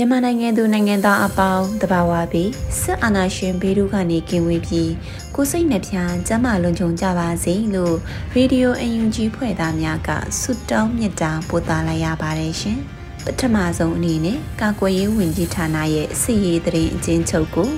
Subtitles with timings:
[0.00, 4.92] မြန်မာနိုင်ငံသူနိုင်ငံသားအပေါင်းတဘာဝပြီးစစ်အာဏာရှင်ဘေးတို့ကနေကင်းဝေးပြီး
[5.34, 5.86] ကိုစိတ်နှပြ
[6.28, 7.96] ကျမ်းမာလုံခြုံကြပါစေလို့
[8.34, 12.78] ရေဒီယိုအန်ယူဂျီဖွဲ့သားများကဆုတောင်းမြတ်တာပို့သလိုက်ရပါတယ်ရှင်
[13.24, 17.68] ပထမဆုံးအနေနဲ့ကာကွယ်ရေးဝန်ကြီးဌာနရဲ့စစ်ရေးတရင်အချင်းချုပ်ကို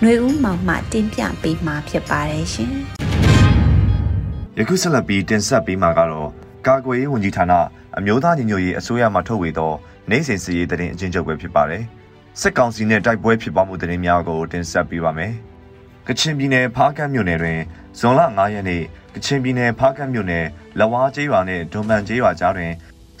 [0.00, 2.72] ຫນွေဦးမောင်မှတင်ပြပေးမှာဖြစ်ပါတယ်ရှင်
[4.58, 6.28] ယခုဆက်လက်ပြီးတင်ဆက်ပေးမှာကတော့
[6.66, 7.52] ကာကွယ်ရေးဝန်ကြီးဌာန
[7.98, 9.72] အမျိုးသားညီညွတ်ရေးအစိုးရမှထုတ်ဝေသော
[10.10, 11.84] နိုင်စဉ်စည်ရေးတရင်အချင်းချုပ်ပဲဖြစ်ပါတယ်။
[12.40, 15.32] စစ်ကောင်စီနဲ့တိုက်ပွဲဖြစ်ပွားမှုတရင်များကိုတင်ဆက်ပေးပါမယ်။
[16.08, 17.60] ကချင်ပြည်နယ်ဖားကန့်မြို့နယ်တွင်
[17.98, 18.82] ဇွန်လ9ရက်နေ့
[19.14, 20.44] ကချင်ပြည်နယ်ဖားကန့်မြို့နယ်
[20.78, 22.72] လဝါကျေးရွာနှင့်ဒွန်မန်ကျေးရွာကြားတွင်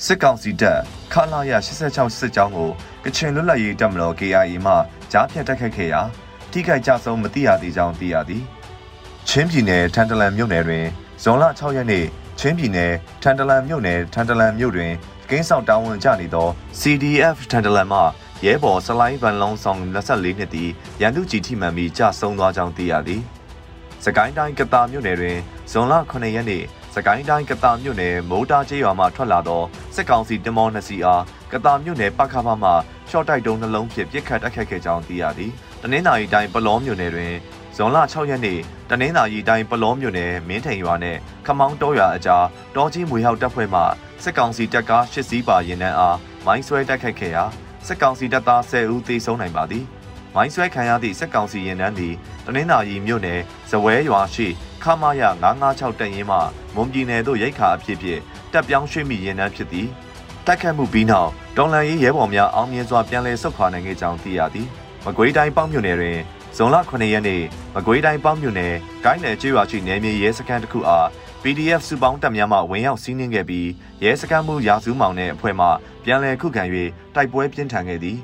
[0.04, 0.78] စစ်ကောင်စီတပ်
[1.12, 2.70] ခလာရ86စစ်ကြောင်းကို
[3.04, 4.74] ကချင်လွတ်လပ်ရေးတပ်မတော် KIA မှ
[5.12, 6.00] ကြားဖြတ်တိုက်ခိုက်ခဲ့ရာ
[6.50, 8.42] ထိခိုက်ကြဆုံးမသိရသေးကြောင်းသိရသည်။
[9.28, 10.84] ချင်းပြည်နယ်ထန်တလန်မြို့နယ်တွင်
[11.22, 12.04] ဇွန်လ6ရက်နေ့
[12.38, 14.92] ချင်းပြည်နယ်ထန်တလန်မြို့နယ်ထန်တလန်မြို့တွင်
[15.30, 16.48] ကင်းဆောင်တာဝန်ကျနေသော
[16.80, 18.00] CDF ထန်တလန်မှ
[18.44, 23.22] ရဲဘော်စလိုင်းဗန်လုံးဆောင်24နှစ်သည်ရန်သူကြီးထိမှန်ပြီးကြဆုံးသွားကြောင်းသိရသည်။
[24.04, 25.38] စကိုင်းတိုင်းကတာမြို့နယ်တွင်
[25.70, 26.62] ဇွန်လ9ရက်နေ့
[26.94, 29.62] စကိုင်းတိုင်းကတာမြို့နယ်မိုးတာကျေးရွာမှထွက်လာသော
[29.94, 32.70] စစ်ကောင်စီတမောနှစ်စီအားကတာမြို့နယ်ပခဖမှ
[33.10, 35.52] ရှော့တိုက်တုံးနှလုံးဖြင့်ပြစ်ခတ်တိုက်ခိုက်ခဲ့ကြောင်းသိရသည်။
[35.82, 37.34] တနင်္သာရီတိုင်းပလောမြို့နယ်တွင်
[37.76, 38.58] ဇွန်လ6ရက်နေ့
[38.90, 43.82] တနင်္သာရီတိုင်းပလောမြို့နယ်မင်းထိန်ရွာနဲ့ခမောင်းတောရွာအကြားတောကြီးမွေဟောက်တပ်ဖွဲ့မှ
[44.22, 47.44] စစ်ကောင်စီတပ်ကား၈စီးပါရင်နှန်းအားမိုင်းဆွဲတိုက်ခိုက်ခဲ့ရာ
[47.86, 49.84] စစ်ကောင်စီတပ်သား10ဦးသေဆုံးနိုင်ပါသည်။
[50.34, 52.14] မိုင်းဆွဲခံရသည့်စစ်ကောင်စီရင်နှန်းသည်
[52.46, 53.40] တနင်္သာရီမြို့နယ်
[53.70, 54.46] ဇဝဲရွာရှိ
[54.82, 56.38] ခမာယ956တပ်ရင်းမှ
[56.74, 58.20] မွန်ပြည်နယ်သို့ရိတ်ခါအဖြစ်ဖြင့်
[58.52, 59.88] တပ်ပြောင်းရွှေ့မိရင်နှန်းဖြစ်သည်။
[60.46, 64.68] တိုက်ခတ်မှုပြီးနောက်တော်လန်ရေးရဲဘော်များအောင်မြင်စွာပြန်လည်ဆုတ်ခွာနိုင်ခဲ့ကြောင်းသိရသည်။
[65.06, 66.18] မကွေးတိုင်းပေါင်းမြို့နယ်တွင်
[66.56, 67.42] ဇွန်လ9ရက်နေ့
[67.74, 68.74] မကွေးတိုင်းပေါင်းမြို့နယ်
[69.04, 71.08] ကိုင်းနယ်ကျေးရွာရှိနယ်မြေရဲစခန်းတစ်ခုအား
[71.48, 73.68] PDF စုပေါင်းတပ်များမှဝင်ရောက်စီးနင်းခဲ့ပြီး
[74.02, 75.66] ရဲစခန်းမှုရာစုမောင်နဲ့အဖွဲ့မှ
[76.04, 76.62] ပြန်လည်ခုခံ၍
[77.14, 78.18] တိုက်ပွဲပြင်းထန်ခဲ့သည်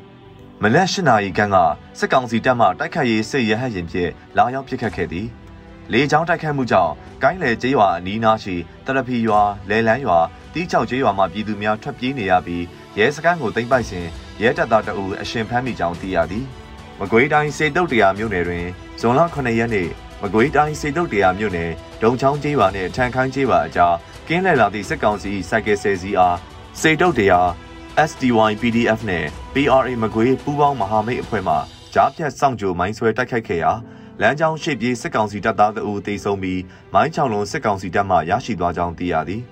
[0.62, 1.56] မနက်၈နာရီခန့်က
[1.98, 5.26] စစ်ကောင်စီတပ်မှတိုက်ခတ်ရေးစစ်ရဟတ်ရင်ဖြင့်လာရောက်ပစ်ခတ်ခဲ့သည်
[5.92, 8.56] လေကြောင်းတိုက်ခတ်မှုကြောင့်ကိုင်းလေကျေးရွာအနီးနားရှိ
[8.86, 10.18] တရဖီရွာလဲလန်းရွာ
[10.52, 12.64] တီးချောက်ကျေးရွာမှပြည်သူများထွက်ပြေးနေရပြီး
[12.98, 14.06] ရဲစခန်းကိုသိမ်းပိုက်စဉ်
[14.42, 16.46] ရဲတပ်သားတအူအရှင်ဖမ်းမိကြောင်းသိရသည်
[16.98, 18.66] မကွေးတိုင်းစေတုတ်တရားမြို့နယ်တွင်
[19.00, 19.90] ဇွန်လ9ရက်နေ့
[20.24, 21.70] မကွေးတိုင်းစေတုတ်တရားမြို့နယ်
[22.02, 23.94] ဒုံချောင်းကျေးရွာနှင့်ထန်ခိုင်းကျေးရွာအကြား
[24.28, 26.36] ကင်းလှည့်လာသည့်စစ်ကောင်စီစိုက်ကယ်ဆယ်စီးအား
[26.80, 27.48] စေတုတ်တရား
[28.10, 29.24] SDY PDF နဲ့
[29.54, 31.54] PRA မကွေးပူးပေါင်းမဟာမိတ်အဖွဲ့မှ
[31.94, 33.72] ကြားဖြတ်စောင့်ကြိုမိုင်းဆွဲတိုက်ခိုက်ခဲ့ရာ
[34.20, 36.60] လမ်းကြောင်းရှိပြေးစစ်ကောင်စီတပ်သားတို့တေဆုံးပြီး
[36.94, 39.42] မိုင်းချောင်လုံးစစ်ကောင်စီတပ်မှရရှိသွားကြောင်းသိရသည်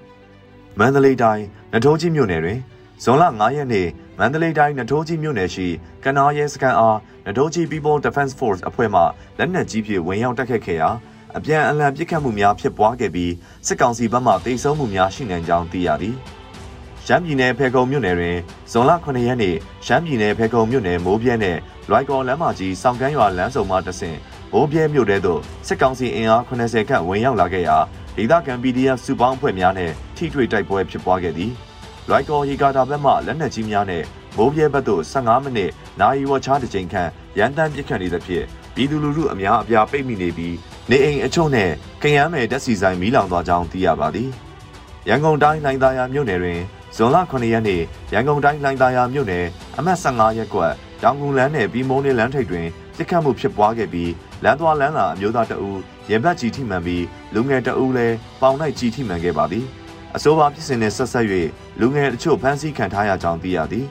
[0.79, 2.59] မန္တလေးတိုင်းနထိုးကြီးမြို့နယ်တွင်
[3.05, 3.89] ဇွန်လ9ရက်နေ့
[4.19, 5.67] မန္တလေးတိုင်းနထိုးကြီးမြို့နယ်ရှိ
[6.05, 9.01] ကနာရဲစခန်းအားနထိုးကြီး People Defense Force အဖွဲ့မှ
[9.39, 10.91] လက်နက်ကြီးဖြင့်ဝင်ရောက်တိုက်ခတ်ခဲ့ရာ
[11.37, 13.33] အပြန်အလှန်ပစ်ခတ်မှုများဖြစ်ပွားခဲ့ပြီး
[13.67, 16.17] စစ်ကောင်စီဘက်မှတိုက်ဆုံမှုများရှိနိုင်ကြောင်းသိရသည်။
[17.07, 18.39] ရှမ်းပြည်နယ်ဖေကုံမြို့နယ်တွင်
[18.71, 19.57] ဇွန်လ9ရက်နေ့
[19.87, 21.57] ရှမ်းပြည်နယ်ဖေကုံမြို့နယ်မိုးပြဲနဲ့
[21.89, 24.19] လွိုက်ကော်လမ်းမကြီးစောင်ကန်းရွာလမ်းစုံမှတဆင့်
[24.53, 27.77] မိုးပြဲမြို့တဲသို့စစ်ကောင်စီအင်အား80ခန့်ဝင်ရောက်လာခဲ့ရာ
[28.17, 31.55] ဒေသခံ PDF စုပေါင်းအဖွဲ့များနဲ့ထိတွေ့တိုက်ပွဲဖြစ်ပွားခဲ့သည်။
[32.11, 34.05] လွိုက်ကော်ရီကာတာဘက်မှလက်နက်ကြီးများနဲ့
[34.37, 35.71] မိုးပြဲဘက်သို့15မိနစ်
[36.01, 40.57] နိုင်ဝချားတစ်ချိန်ခန့်ရန်တမ်းပစ်ခတ်နေသဖြင့်ပြည်သူလူထုအများအပြားပိတ်မိနေပြီး
[40.91, 41.71] နေအိမ်အချို့နဲ့
[42.03, 44.31] ကရမ်းမယ်တက်စီဆိုင်မီးလောင်သွားကြောင်းသိရပါသည်။
[45.09, 46.61] ရန်ကုန်တိုင်းလိုင်သာယာမြို့နယ်တွင်
[46.97, 47.83] ဇွန်လ9ရက်နေ့
[48.13, 49.47] ရန်ကုန်တိုင်းလိုင်သာယာမြို့နယ်
[49.79, 50.73] အမှတ်15ရပ်ကွက်
[51.03, 52.67] တောင်ကူလန်းနယ်ပြီးမုံနေလန်းထိပ်တွင်
[52.97, 54.13] စစ်ခတ်မှုဖြစ်ပွားခဲ့ပြီး
[54.45, 55.71] လမ်းသွားလမ်းလာအမျိုးသားတအူ
[56.11, 57.05] ရင်ဘတ်ကြီးထိမှန်ပြီး
[57.35, 59.67] လူငယ်တအူလည်းပေါင်လိုက်ကြီးထိမှန်ခဲ့ပါသည်။
[60.17, 61.27] အဆိုပါဖြစ်စဉ်နဲ့ဆက်ဆက်၍
[61.81, 63.87] လူငယ်အချို့ဖမ်းဆီးခံထားရကြောင်းသိရသည်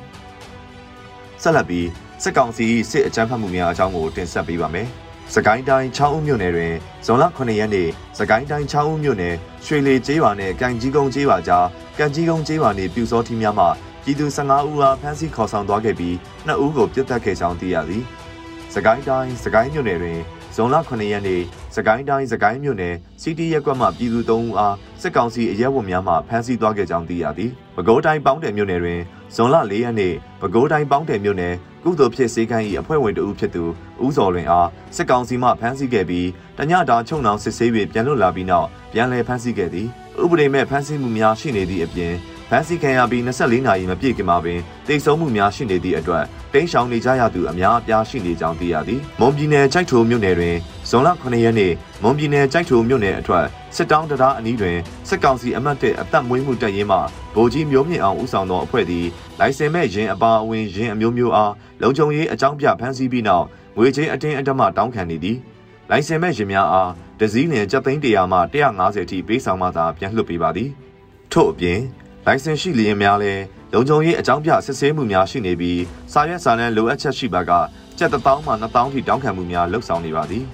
[1.42, 1.88] ။ဆက်လက်ပြီး
[2.24, 4.88] စစ်ကောင်စီစစ်အကြမ်းဖက်မှုများအကြောင်းကိုတင်ဆက်ပေးပါမယ်။
[5.34, 6.74] စကိုင်းတိုင်း6ဦးမြို့နယ်တွင်
[7.06, 9.36] ဇွန်လ9ရက်နေ့စကိုင်းတိုင်း6ဦးမြို့နယ်
[9.66, 11.66] ရွှေလီကျေးရွာနှင့်ကံကြီးကုန်းကျေးရွာကြား
[11.98, 13.66] ကကံကြီးကုန်းကျေးရွာနေပြူစောထီးများမှ
[14.04, 16.16] ပြည်သူ15ဦးအားဖမ်းဆီးခေါ်ဆောင်သွားခဲ့ပြီး
[16.48, 18.04] 2ဦးကိုပြစ်တက်ခဲ့ကြောင်းသိရသည်။
[18.74, 20.20] စကိုင်းတိုင်းစကိုင်းမြို့နယ်တွင်
[20.56, 21.42] ဇွန်လ9ရက်နေ့
[21.76, 29.00] စကိုင်းတိုင်းစကိုင်းမြို့နယ်စီတီရက်ကွက်မှပြည်သူ3ဦးအားစစ်ကောင်စီအရဲဝတ်များမှဖမ်းဆီးသွားခဲ့ကြောင်းသိရသည်။ပဲခူးတိုင်းပေါင်းတယ်မြို့နယ်တွင်
[29.36, 33.64] ဇွန်လ4ရက်နေ့ပဲခူးတိုင်းပေါင်းတယ်မြို့နယ်ကုသိုလ်ဖြစ်စေခိုင်း၏အဖွဲ့ဝင်တဦးဖြစ်သူ
[34.06, 36.28] ဦးစော်လွင်အားစစ်ကောင်စီမှဖမ်းဆီးခဲ့ပြီး
[36.58, 39.88] တညတာချုံနှောင်စစ်ဆေး၍ပြန်လွတ်လာပြီးနောက်ပြန်လည်ဖမ်းဆီးခဲ့သည်
[40.24, 42.14] ဥပဒေမဲ့ဖမ်းဆီးမှုများရှိနေသည့်အပြင်
[42.50, 50.56] ဖမ်းဆီးခံရပြီး24နာရီမပြည့်ခင်မှာပင်တိတ်ဆုံးမှုများရှိနေသည့်အတွက်တိမ်းရှောင်နေကြရသူအများအပြားရှိနေကြောင်းသိရသည်။မွန်ပြည်နယ်ကြိုက်ထိုမြို့နယ်တွင်
[50.90, 54.78] ဇွန်လ9ရက်နေ့မွန်ပြည်နယ်ကြိုက်ထိုမြို့နယ်အထက်စစ်တောင်းတရားအနီးတွင်
[55.10, 56.98] စစ်ကောင်စီအမတ်တဲ့အသက်မွေးမှုတပ်ရင်းမှ
[57.36, 59.06] ဗိုလ်ကြီးမျိုးမြင့်အောင်ဦးဆောင်သောအဖွဲ့သည်
[59.40, 63.46] လိုင်စင်မဲ့ရင်အပါအဝင်ရင်အမျိုးမျိုးအားလုံခြုံရေးအကြောင်းပြဖမ်းဆီးပြီးနောက်
[63.78, 65.38] ငွေကြေးအတင်းအဓမ္မတောင်းခံနေသည်။
[65.90, 68.40] လိုင်စင်မဲ့ရင်များအားဒဇီးလင်ကျပ်သိန်း100မှ
[68.76, 70.70] 150ထိပေးဆောင်မှသာပြန်လွှတ်ပေးပါသည်။
[71.32, 71.80] ထို့အပြင်
[72.26, 73.44] လိုင်စင်ရှိလျင်များလည်း
[73.74, 75.82] လုံခြုံရေးအကြောင်းပြစစ်ဆေးမှုများရှိနေပြီး
[76.12, 77.52] စာရွက်စာတမ်းလိုအပ်ချက်ရှိပါက
[77.98, 80.46] ကျပ်1000မှ2000ထိတောင်းခံမှုများလှုပ်ဆောင်နေပါသည်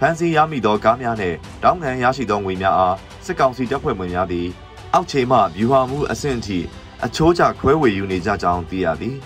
[0.00, 4.46] ဖမ်းဆီးရမိသောကားများနှင့်တောင်းခံရရှိသောငွေများအားစစ်ကောင်စီတပ်ဖွဲ့ဝင်များသည်
[4.94, 6.58] အောက်ခြေမှဗျူဟာမှုအဆင့်အထိ
[7.04, 9.16] အချိုးကျခွဲဝေယူနေကြကြောင်းသိရသည်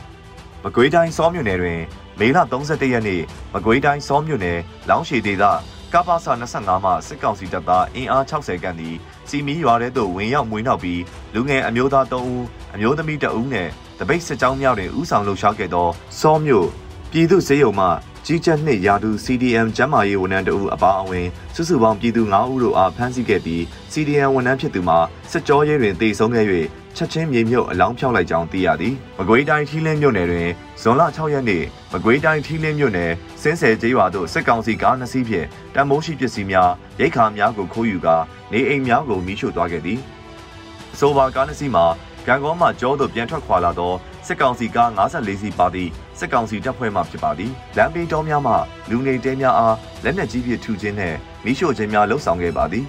[0.65, 1.81] မကွေးတိုင်းစောမြို့နယ်တွင်
[2.19, 3.23] မေလ31ရက်နေ့
[3.55, 4.59] မကွေးတိုင်းစောမြို့နယ်
[4.89, 5.45] လောင်းရှည်ဒေသ
[5.93, 8.97] ကပ္ပစာ25မှစစ်ကောင်စီတပ်သားအင်အား60ခန့်သည်
[9.29, 11.01] စီမီရွာထဲသို့ဝင်ရောက်မွေးနှောက်ပြီး
[11.35, 15.89] လူငယ်အမျိုးသား3ဦးအမျိုးသမီး2ဦးနဲ့တပိတ်စစ်ကြောင်းများတွင်ဥဆောင်လှုပ်ရှားခဲ့သော
[16.21, 16.69] စောမြို့
[17.11, 17.87] ပြည်သူ့စေယုံမှ
[18.27, 24.99] ကြီးကြပ်နှစ်ရာသူ CDM ကျမ်းမာရေးဝန်ထမ်းတို့အပါအဝင်စုစုပေါင်းပြည်သူ9ဦးတို့အားဖမ်းဆီးခဲ့ပြီး CDM ဝန်ထမ်းဖြစ်သူမှာ
[25.31, 26.47] စစ်ကြောရေးတွင်တေဆုံးခဲ့၍
[26.97, 30.51] ချက်ချင်းမြေမြုပ်အလောင်းဖြောက်လိုက်ကြောင်းသိရသည်။မကွေးတိုင်းထီးလင်းမြို့နယ်တွင်
[30.83, 36.71] ဇွန်လ6ရက်နေ့မကွေးတိုင်းထီးလင်းမြို့နယ်စင်းဆယ်ကျေးရွာသို့စစ်ကောင်စီကားနှစ်စီးဖြင့်တံမိုးရှိပစ္စည်းများ
[37.01, 38.17] ရိတ်ခါများကိုခိုးယူကာ
[38.53, 39.99] နေအိမ်များကိုမိရှို့သွားခဲ့သည်။
[40.95, 41.87] အဆိုပါကားနှစ်စီးမှာ
[42.27, 43.93] ကံကောမှကျောသို့ပြန်ထွက်ခွာလာသော
[44.27, 48.55] စစ်ကောင်စီကား54စီးပါသည့်စစ်ကောင်စီတပ်ဖွဲ့မှဖြစ်ပါသည်လမ်းဘေးတောများမှ
[48.91, 52.87] လူနေတဲများအားလက်နက်ကြီးဖြင့်ထုခြင်းနှင့်မိရှို့ခြင်းများလှုပ်ဆောင်ခဲ့ပါသည်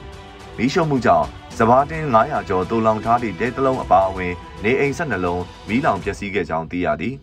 [0.57, 1.27] မိရှို့မှုကြောင့်
[1.57, 4.33] စဘာတင်း900ကျော်တူလောင်ထားသည့်တဲတလုံးအပါအဝင်
[4.63, 7.15] နေအိမ်12လုံးမိလောင်ပျက်စီးခဲ့ကြောင်းသိရသည်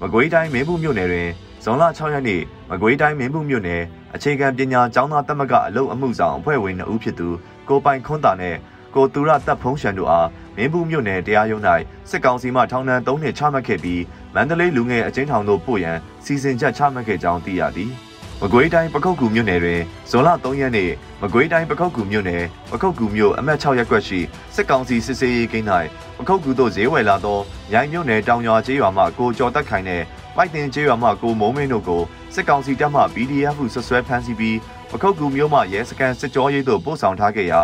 [0.00, 1.28] မကွေးတိုင်းမင်းဘူးမြို့နယ်တွင်
[1.64, 3.82] ဇွန်လ6ရက်နေ့မကွေးတိုင်းမင်းဘူးမြို့နယ်
[4.14, 7.28] အခြေခံပညာကျောင်းသားတက်မကအလုပ်အမှုဆောင်အဖွဲ့ဝင်2ဦးဖြစ်သူ
[7.68, 8.56] ကိုပိုင်ခွန်းတာနဲ့
[8.94, 11.62] ကိုသူရတပ်ဖုံးရှန်တို့အားမင်းဘူးမြို့နယ်တရားရုံး၌
[12.10, 14.02] စစ်ကောင်စီမှထောင်ဒဏ်3နှစ်ချမှတ်ခဲ့ပြီး
[14.34, 17.92] မန္တလေးလူငယ်အကျဉ်းထောင်သို့ပို့ရန်စီစဉ်ချက်ချမှတ်ခဲ့ကြောင်းသိရသည်။
[18.42, 20.90] မကွေးတိုင်းပခုတ်ကူမြို့နယ်တွင်ဇွန်လ3ရက်နေ့
[21.22, 24.20] မကွေးတိုင်းပခုတ်ကူမြို့နယ်ပခုတ်ကူမြို့အမှတ်6ရပ်ကွက်ရှိ
[24.54, 25.68] စစ်ကောင်စီစစ်ဆေးရေးဂိမ်း၌
[26.18, 27.38] ပခုတ်ကူသို့ဈေးဝယ်လာသော
[27.74, 30.04] ရိုင်မြို့နယ်တောင်ရွာကျေးရွာမှကိုကျော်တက်ခိုင်နှင့်
[30.36, 32.02] ပိုက်တင်ကျေးရွာမှကိုမုံမင်းတို့ကို
[32.34, 34.58] စစ်ကောင်စီတပ်မှ BDF ဟုဆွဆွဲဖမ်းဆီးပြီး
[34.90, 37.60] ပခုတ်ကူမြို့မှရဲစခန်းစစ်ကြောရေးသို့ပို့ဆောင်ထားခဲ့ရာ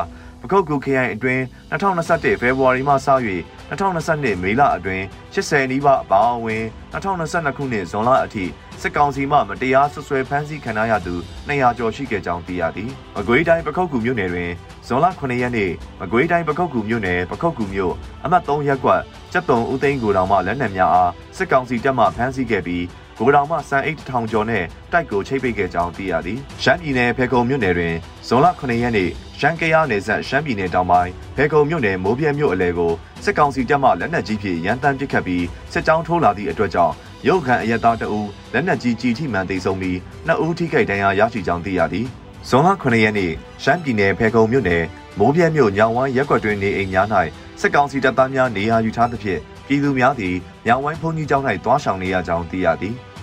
[0.46, 2.96] ပခုတ်ကူခရိုင်အတွင်း2021ဖေဖော်ဝါရီမှစ၍
[3.70, 5.04] 2022မေလအတွင်း
[5.34, 8.44] 80နီးပါးအပါအဝင်2022ခုနှစ်ဇွန်လအထိ
[8.82, 11.14] စစ်ကောင်စီမှမတရားဆွဆွဲဖမ်းဆီးခံရသူ
[11.48, 14.50] 200ကျော်ရှိခဲ့ကြောင်းသိရသည်။မကွေးတိုင်းပခုတ်ကူမြို့နယ်တွင်
[14.86, 15.70] ဇွန်လ9ရက်နေ့
[16.00, 17.94] မကွေးတိုင်းပခုတ်ကူမြို့နယ်ပခုတ်ကူမြို့
[18.24, 19.00] အမှတ်3ရပ်ကွက်
[19.32, 22.84] ကျက်တုံဦးသိန်းကိုတော်မှလက်နက်များအားစစ်ကောင်စီတပ်မှဖမ်းဆီးခဲ့ပြီး
[23.18, 27.94] ကိုတောင်မှစံအိတ်ထောင်ကျော်နဲ့တိုက်ကိုချိတ်ပိတ်ခဲ့ကြောင်းသိရသည်။ရှမ်းပြည်နယ်ဖေကုံမြို့နယ်တွင်
[28.26, 32.92] ဇွန်လ9ရက်နေ့ရှမ်းကယားနယ်စပ်ရှမ်းပြည်နယ်တောင်ပိုင်းဖေကုံမြို့နယ်မိုးပြဲမြို့အလဲကို
[33.24, 36.94] စစ်ကောင်စီတပ်မှလက်နက်ကြီးဖြင့်ရန်တမ်းပစ်ခတ်ပြီးစစ်ကြောင်းထိုးလာသည့်အတွက်ကြောင့်
[37.26, 38.20] ရုတ်ခန့်အရက်သားတအူ
[38.52, 42.06] လက်နက်ကြီးကြီးထိမှန်သိဆုံးပြီးနှစ်ဦးထိခိုက်ဒဏ်ရာရရှိကြောင်းသိရသည်။
[42.48, 44.84] ဇွန်လ9ရက်နေ့ရှမ်းပြည်နယ်ဖေကုံမြို့နယ်
[45.18, 47.06] မိုးပြဲမြို့ညောင်ဝမ်းရက်ကွက်တွင်နေအိမ်များ၌
[47.60, 50.34] စစ်ကောင်စီတပ်သားများနေရာယူထားသဖြင့်ပြည်သူများသည်
[50.66, 52.94] ညောင်ဝမ်းဘုံကြီးကျောင်း၌တွားဆောင်နေရကြောင်းသိရသည်။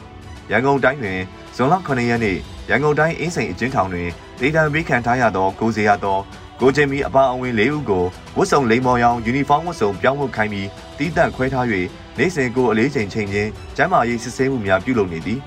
[0.51, 1.19] ရန်ကုန်တိုင်းတွင်
[1.55, 2.38] ဇွန်လ9ရက်နေ့
[2.69, 4.09] ရန်ကုန်တိုင်းအင်းစိန်အကျဉ်းထောင်တွင်
[4.39, 6.19] ဒေသဘေးခံထားရသောကိုစေရသော
[6.59, 8.05] ကိုချင်းမီအပါအဝင်၄ဦးကို
[8.38, 11.65] ဝတ်စုံလိမ်မော်ရောင်ယူနီဖောင်းဝတ်စုံပြောင်းဝတ်ခိုင်းပြီးတီးတန့်ခွဲထား၍
[12.17, 15.39] နေစဉ်ကိုအလေးချိန်ချိန်ချင်းကျမ်းမာရေးစစ်ဆေးမှုများပြုလုပ်နေသည်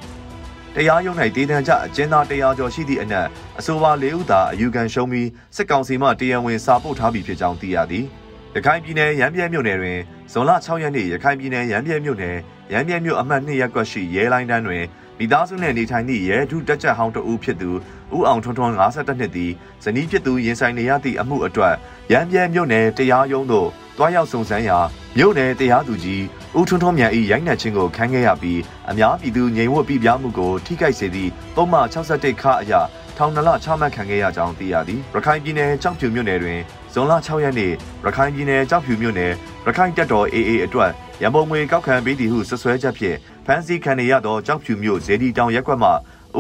[0.75, 3.27] တရားရုံး၌ဒေသကြအကျဉ်းသားတရားကျော်ရှိသည့်အနက်
[3.59, 8.05] အဆိုပါ၄ဦးသာအယူခံရှုံးပြီးစစ်ကောင်စီမှတရားဝင်စာပို့ထားပြီးဖြစ်ကြောင်းသိရသည်
[8.55, 9.99] ရခိုင်ပြည်နယ်ရမ်းပြဲမြို့နယ်တွင်
[10.33, 12.37] ဇွန်လ6ရက်နေ့ရခိုင်ပြည်နယ်ရမ်းပြဲမြို့နယ်
[12.73, 14.85] ရမ်းပြဲမြို့အမှတ်2ရပ်ကွက်ရှိရဲလိုင်းတန်းတွင်
[15.19, 17.71] မိသားစုနှင့်နေထိုင်သည့်ရဲထူးတက်ချက်ဟောင်းတဦးဖြစ်သူ
[18.15, 19.53] ဦးအောင်ထွန်းထွန်း52နှစ်သည်
[19.85, 21.75] ဇနီးဖြစ်သူရင်ဆိုင်နေရသည့်အမှုအတွက်
[22.13, 23.69] ရန်ပြဲမြို့နယ်တရားရုံးသို့
[23.99, 24.79] တွားရောက်စုံစမ်းရာ
[25.17, 26.23] မြို့နယ်တရားသူကြီး
[26.59, 32.73] ဦးထွန်းထွန်းမြန်၏ရိုက်နှက်ခြင်းကိုခံခဲ့ရပြီးအများပြည်သူငြိမ်ဝှက်ပြပြမှုကိုထိခိုက်စေသည့်ပုံမှန်61ခအရ
[33.17, 36.61] ထောင်နလချမှတ်ခံခဲ့ရကြောင်းသိရသည်ရခိုင်ပြည်နယ်ကြောက်ဖြူမြို့နယ်တွင်
[36.93, 37.73] ဇွန်လ6ရက်နေ့
[38.05, 39.33] ရခိုင်ပြည်နယ်ကြောက်ဖြူမြို့နယ်
[39.67, 40.91] ရခိုင်တပ်တော် AA အတွက်
[41.23, 45.91] ရန်ပုံငွေကောက်ခံပေးသည်ဟုဆွဆွဲချက်ဖြင့်ဖမ်းဆီးခံရသောကြောက်ဖြူမြို့ဇေဒီတောင်ရက်ကွက်မှ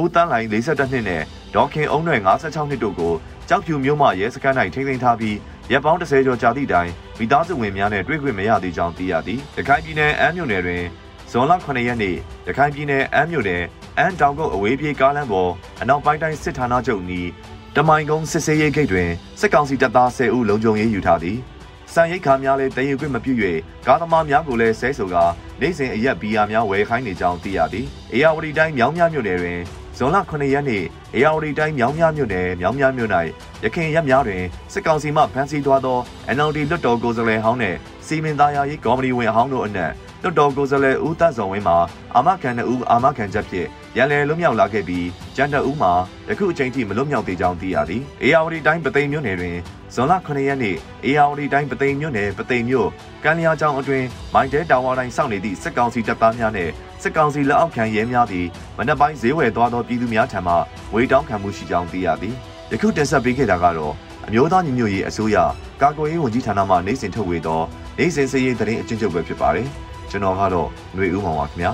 [0.00, 1.22] ဦးတန်းလိုင်42နှစ်နဲ့
[1.54, 3.14] ဒေါခင်အုံးနွယ်56နှစ်တို့ကို
[3.48, 5.36] ကြောက်ဖြူမြို့မှရဲစခန်း၌ထိန်းသိမ်းထားပြီး
[5.72, 10.82] ရပ်ပေါင်း30ကျော်ကြာသည့်တိုင်မိသားစုဝင်များနဲ့တွေ့ခွင့်မရသေးကြောင်းသိရသည်။ရခိုင်ပြည်နယ်အမ်းမြို့နယ်တွင်
[11.30, 12.16] ဇွန်လ9ရက်နေ့
[12.46, 13.62] ရခိုင်ပြည်နယ်အမ်းမြို့နယ်
[13.98, 17.28] အမ်းတောင်ကုတ်အဝေးပြေးကားလမ်းပေါ်အနောက်ပိုင်းတိုင်းစစ်ဌာနချုပ်နီး
[17.76, 21.38] တမိုင်ကုန်းစစ်ဆေးရေးဂိတ်တွင်စစ်ကောင်စီတပ်သား10ဦးလုံခြုံရေးယူထားသည်။
[21.92, 23.32] စံရိတ်ခါများလည်းတည်ယူခွင့်မပြု၍
[23.86, 25.24] ကားသမားများကိုလည်းဆဲဆိုကာ
[25.60, 29.60] နေစဉ်အရက်ဘီယာများဝယ်ခိုင်းနေကြောင်းသိရသည်။အေယာဝတီတိုင်းမြောင်းမြမြို့နယ်တွင်
[29.96, 33.10] ဇွန်လ9ရက်နေ့အေယာဝတီတိုင်းမြောင်းမြမြို့နယ်မြောင်းမြမြို့၌
[33.64, 35.98] ရခိုင်ရက်များတွင်စစ်ကောင်စီမှဖမ်းဆီးသွားသော
[36.36, 37.76] NLD လွတ်တော်ကိုယ်စားလှယ်ဟောင်းနှင့်
[38.06, 41.78] စီမင်းသားယာရေးကော်မတီဝင်အဟောင်းတို့အနက်လွတ်တော်ကိုယ်စားလှယ်ဦးသက်စောဝင်းမှာ
[42.14, 45.92] အာမခံတဲ့ဦးအာမခံချက်ဖြင့်ရန်လည်လွတ်မြောက်လာခဲ့ပြီးကျန်တဲ့ဦးမှာ
[46.28, 49.56] ယခုအချိန်ထိမလွတ်မြောက်သေးကြောင်းသိရသည်အေယာဝတီတိုင်းပသိမ်မြို့နယ်တွင်
[49.94, 52.88] ဇွန်လ9ရက်နေ့အေယာဝတီတိုင်းပသိမ်မြို့နယ်ပသိမ်မြို့
[53.24, 58.46] ကမ်းလျားကျောင်းအတွင်းမိုင်းတဲတာဝါတိုင်းစောင့်နေသည့်စစ်ကောင်စီတပ်သားများနှင့်စစ်ကောင်စီလက်အောက်ခံရဲများသည်
[58.78, 60.54] မနက်ပိုင်းဈေးဝယ်သွားသောပြည်သူများထံမှ
[60.94, 62.34] ဝေတောင်းခံမှုရှိကြောင်းသိရသည်
[62.72, 63.94] ယခုတင်ဆက်ပေးခဲ့တာကတော့
[64.26, 65.36] အမျိုးသားညီညွတ်ရေးအစိုးရ
[65.82, 67.60] ကာကွယ်ရေးဝန်ကြီးဌာနမှနိုင်စဉ်ထုတ်ဝေသော
[67.98, 69.68] နိုင်စဉ်စည်ရေးသတင်းအကျဉ်းချုပ်ပဲဖြစ်ပါတယ်
[70.10, 71.72] ကျွန်တော်ကတော့ຫນွေဦးမောင်ပါခင်ဗျာ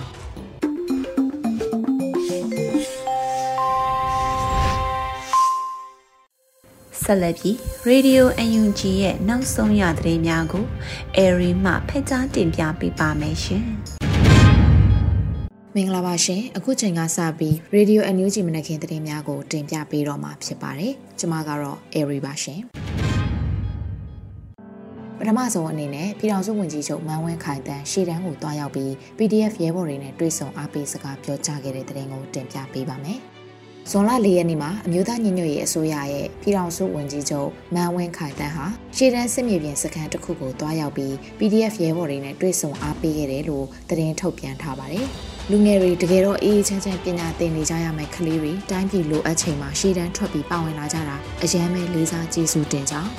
[7.04, 7.54] ဆက်လက်ပြီး
[7.90, 10.64] Radio UNG ရဲ့နောက်ဆုံးရသတင်းများကို
[11.18, 13.64] Airy မှဖက်ကြားတင်ပြပေးပါမယ်ရှင်။
[15.74, 22.60] မင်္ဂလာပါရှင်။အခုချိန်ကစပြီး Radio UNG မနက်ခင်းသတင်းများကိုတင်ပြပေးတော့မှာဖြစ်ပါတယ်။ကျွန်မကတော့ Airy ပါရှင်။
[25.18, 33.20] ပထမဆုံးအနေနဲ့ပြည်ထောင်စုဝန်ကြီးချုပ်မန်ဝင်းခိုင်တန်းရှေ့တန်းကိုတွားရောက်ပြီး PDF ရဲဘော်တွေနဲ့တွေ့ဆုံအားပေးစကားပြောကြားခဲ့တဲ့သတင်းကိုတင်ပြပေးပါမယ်။
[33.90, 45.06] ဇွန်လ၄ရက်နေ့မှာအမျိုးသားညီညွတ်ရေးအစိုးရရဲ့ပြည်ထောင်စုဝန်ကြီးချုပ်မန်ဝင်းခိုင်တန်းဟာရှေ့တန်းစစ်မြေပြင်စခန်းတစ်ခုကိုတွားရောက်ပြီး PDF ရဲဘော်တွေနဲ့တွေ့ဆုံအားပေးခဲ့တယ်လို့သတင်းထုတ်ပြန်ထားပါတယ်။
[45.50, 53.10] လူငယ်တွေတကယ်တော့အေးအေးချမ်းချမ်းပညာသင်နေကြရမယ့်ကလေးတွေတိုင်းပြည်လိုအပ်ချိန်မှာရှေ့တန်းထွက်ပြီးပါဝင်လာကြတာအယမ်းပဲလေးစားကျေးဇူးတင်ကြောင်း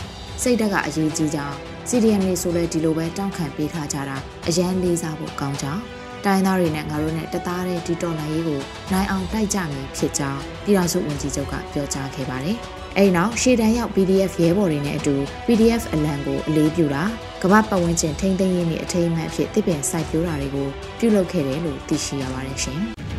[0.41, 1.55] စိတ်ဓာတ်ကအရေးကြီးကြောင်း
[1.89, 4.17] CDM တွေဆိုလဲဒီလိုပဲတောင်းခံပေးထားကြတာ
[4.47, 5.81] အယမ်းလေးစားဖို့ကောင်းကြောင်း
[6.25, 8.59] တိုင်းသားတွေနဲ့ငါတို့နဲ့တသားတဲ့ဒီတော်လှန်ရေးကို
[8.91, 12.57] နိုင်အောင်တိုက်ကြမည်ဖြစ်ကြောင်းပြည်ထောင်စုဝန်ကြီးချုပ်ကပြောကြားခဲ့ပါတယ်။
[12.97, 15.15] အဲဒီနောက်ရှေ့တန်းရောက် PDF ရဲဘော်တွေနဲ့အတူ
[15.45, 17.03] PDF အလံကိုအလေးပြုတာ
[17.43, 20.67] ကမ္ဘာပတ်ဝန်းကျင်ထိန်းသိမ်းရေးနဲ့အထိမ်းအမှတ်အဖြစ်တည်ပင်စိုက်ပျိုးတာတွေကို
[20.99, 22.79] ပြုလုပ်ခဲ့တယ်လို့သိရှိရပါတယ်ရှင်။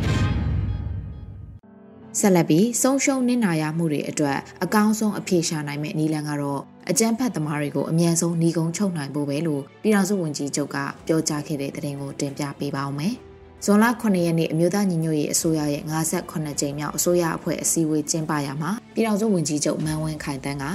[2.27, 10.77] ဆက်လက်ပြီးဆုံးရှုံးနစ်နာရမှုတွေအတွက်အကောင်းဆုံးအဖြေရှာနိုင်မယ့်နည်းလမ်းကတော့အကြမ်းဖက်သမားတွေကိုအမြန်ဆုံးနှီးကုံချုပ်နိုင်ဖို့ပဲလို့ပြည်ထောင်စုဝန်ကြီးချုပ်က
[11.07, 13.13] ပြောကြားခဲ့တဲ့သတင်းကိုတင်ပြပေးပါောင်းမယ်။
[13.65, 20.65] ဇွန်လ9ရက်နေ့အမျိုးသားညီညွတ်ရေးအစိုးရရဲ့58ကြိမ်မြောက်အစိုးရအဖွဲ့အစည်းအဝေးကျင်းပရာမှာပြည်ထောင်စုဝန်ကြီးချုပ်မန်ဝင်းခိုင်တန်းက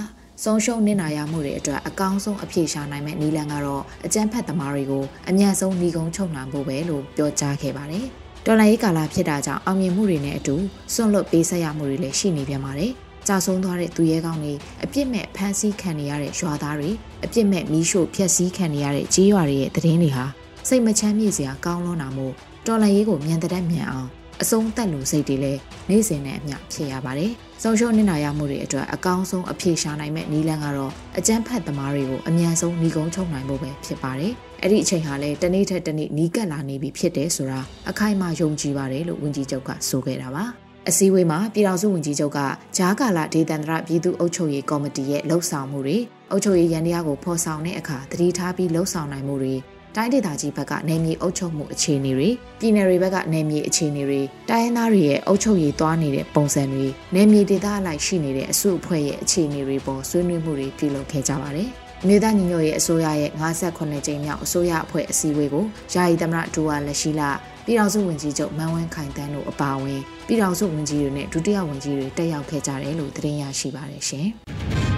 [0.45, 8.07] ဆုံးရှုံးနစ်နာရမှုတွေအတွက်အကောင်းဆုံးအဖြေရှာနိုင်မယ့်နည်းလမ်းကတော့အကြမ်းဖက်သမားတွေကိုအမြန်ဆုံးနှီးကုံချုပ်နိုင်ဖို့ပဲလို့ပြောကြားခဲ့ပါတယ်။
[8.47, 10.55] တော်လိုင်းရေးကာလဖြစ်တာကြောင့်အောင်မြင်မှုတွေနဲ့အတူ
[10.95, 12.93] စွန့်လွတ်ပေးဆက်ရမှုတွေလည်းရှိနေပြန်ပါတယ်။
[13.27, 14.55] ကြာဆုံးသွားတဲ့သူရဲကောင်းတွေ
[14.85, 16.91] အပြစ်မဲ့ဖမ်းဆီးခံနေရတဲ့ရွာသားတွေ
[17.25, 20.25] အပြစ်မဲ့မီးရှို့ဖျက်ဆီးခံနေရတဲ့ကြေးရွာတွေရဲ့သတင်းတွေဟာ
[20.69, 22.35] စိတ်မချမ်းမြေ့စရာကောင်းလွန်းတာမို့
[22.67, 24.09] တော်လန်ရေးကိုမြန်တဲ့မြန်အောင်
[24.43, 27.33] အဆုံးသက်လူစိတ်တွေလည်းနေ့စဉ်နဲ့အမျှဖြစ်ရပါတယ်။
[27.63, 40.45] ဆုံးရှုံးနေနာရမှုတွေအတွက်အကောင်းဆုံးအဖြေရှာနိုင်မဲ့နည်းလမ်းကတော့အကြမ်းဖက်သမားတွေကိုအမြန်ဆုံးနှီးကုန်းချုပ်နိုင်ဖို့ပဲဖြစ်ပါတယ်။အဲ့ဒီအချိန်ဟာလည်းတနေ့ထက်တနေ့နီးကပ်လာနေပြီဖြစ်တယ်ဆိုတာအခိုင်အမာယုံကြည်ပါတယ်လို့ဝန်ကြီးချုပ်ကဆိုခဲ့တာပါ။
[40.89, 42.39] အစည်းအဝေးမှာပြည်ထောင်စုဝန်ကြီးချုပ်က
[42.77, 45.99] ဂျားကာလာဒေသန္တရပြည်သူ့အုပ်ချုပ်ရေးကော်မတီရဲ့လှုပ်ဆောင်မှုတွေ
[46.31, 49.55] အုပ်ချုပ်ရေးရန်တရားကိုဖော်ဆောင်တဲ့အခါတတိထားပြီးလှုပ်ဆောင်နိုင်မှုတွေ
[49.97, 52.29] တိုင်းဒေသကြီးဘက်ကနေမြေအုပ်ချုပ်မှုအခြေအနေတွေ
[52.61, 54.21] ပြည်နယ်တွေဘက်ကနေမြေအခြေအနေတွေ
[54.51, 61.69] တိုင်းရင်းသားတွေရဲ့အုပ်ချုပ်ရေးသွားနေတဲ့ပုံစံတွေနေမြေဒေသအလိုက်ရှိနေတဲ့အစုအဖွဲ့ရဲ့အခြေအနေတွေပေါ်ဆွေးနွေးမှုတွေပြုလုပ်ခဲ့ကြပါတယ်။
[62.07, 67.31] မြေသားညီညွတ်ရေးအစိုးရရဲ့58ကြိမ်မြောက်အစိုးရအဖွဲ့အစည်းအဝေးကိုယာယီသမရဒူဝါလက်ရှိလာ
[67.65, 74.29] ပြည်ထောင်စုဝန်ကြီးချုပ်မန်ဝင်းခိုင်တန်းတို့အပါအဝင်ပြည်ထောင်စုဝန်ကြီးတွေနဲ့ဒုတိယဝန်ကြီးတွေတက်ရောက်ခဲ့ကြတယ်လို့သတင်းရရှိပါတယ်ရှင်။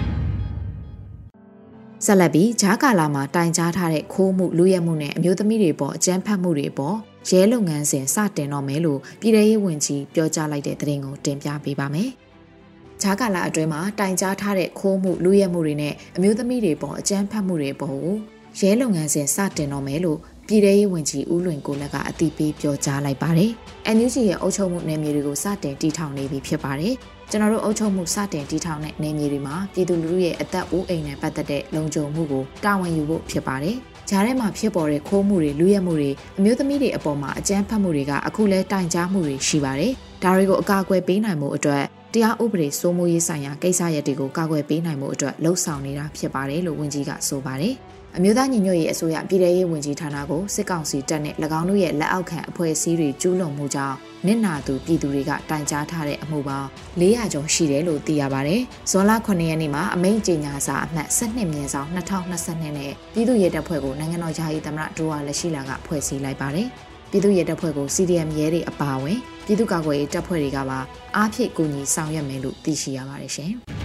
[2.05, 6.97] ဆက်လက်ပြီးဂျားကာလာမှာတိုင်ကြားထားတဲ့ခိုးမှုလူရဲမှုနဲ့အမျိုးသမီးတွေပေါ်အကြမ်းဖက်မှုတွေပေါ်
[7.29, 12.09] ရဲလုပ်ငန်းစဉ်စတင်တော့မယ်လို့ပြည်ထရေးဝန်ကြီးပြောကြားလိုက်တဲ့သတင်းကိုတင်ပြပေးပါမယ်။
[13.01, 17.97] ဂျားကာလာအတွင်းမှာတိုင်ကြားထားတဲ့ခိုးမှုလူရဲမှုတွေနဲ့အမျိုးသမီးတွေပေါ်အကြမ်းဖက်မှုတွေပေါ်
[18.59, 23.51] ရဲလုပ်ငန်းစဉ်စတင်တော့မယ်လို့ ပြည်ထရေးဝန်ကြီးဦးလွင်ကိုလက်ကအတိပေးပြောကြားလိုက်ပါတယ်။
[23.95, 26.93] NUG ရဲ့အုပ်ချုပ်မှုနယ်မြေတွေကိုစတင်တည်ထောင်နေပြီဖြစ်ပါတယ်။
[27.29, 33.75] ကျွန်တော်တို့အုပ်ချုပ်မှုစတင်တည်ထောင်တဲ့နယ်မြေတွေမှာပြည်သူလူထုရဲ့အသက်အိုးအိမ်နဲ့ပတ်သက်တဲ့လုံခြုံမှုကိုတာဝန်ယူဖို့ဖြစ်ပါတယ်။
[34.09, 39.91] ဂျားထဲမှာဖြစ်ပေါ်တဲ့ခိုးမှုတွေလူရဲမှုတွေအမျိုးသမီးတွေအပေါ်မှာအကြမ်းဖက်မှုတွေကအခုလဲတိုင်ကြားမှုတွေရှိပါတယ်။
[40.23, 41.83] ဒါတွေကိုအကာအကွယ်ပေးနိုင်မှုအတွက်
[42.13, 47.75] တရားဥပဒေစိုးမိုးရေးဆိုင်ရာကိစ္စရပ်တွေကိုကာကွယ်ပေးနိုင်မှုအတွက်လှုံ့ဆော်နေတာဖြစ်ပါတယ်လို့ဝန်ကြီးကဆိုပါတယ်။
[48.17, 53.95] အမျိုးသားညီညွတ်ရေးအစိုးရပြည်ထရေးဝန်ကြီးဌာနကိုစစ်ကောင်စီတပ်နဲ့၎င်းတို့ရဲ့လက်အောက်ခံအဖွဲ့အစည်းတွေကျူးလွန်မှုကြောင့်
[54.27, 56.67] နစ်နာသူပြည်သူတွေကတိုင်ကြားထားတဲ့အမှုပေါင်း
[57.01, 66.67] 400ကျော်ရှိတယ်လို့သိရပါတယ်။ဇွန်လ9ရက်နေ့မှာအမိန့်ကြေညာစာအမှတ်12မြင်းဆောင်2022နဲ့ပြည်သူ့ရဲတပ်ဖွဲ့ကိုနိုင်ငံတော်ယာယီသမ္မတဒိုဝါလက်ရှိလာကဖွဲ့စည်းလိုက်ပါတယ်။
[67.11, 70.79] ပြည်သူ့ရဲတပ်ဖွဲ့ကို CDM ရဲတွေအပါအဝင်ပြည်သူ့ကာကွယ်ရေးတပ်ဖွဲ့တွေကပါ
[71.15, 73.53] အားဖြည့်ကူညီဆောင်ရွက်မယ်လို့သိရှိရပါတယ်ရှင်။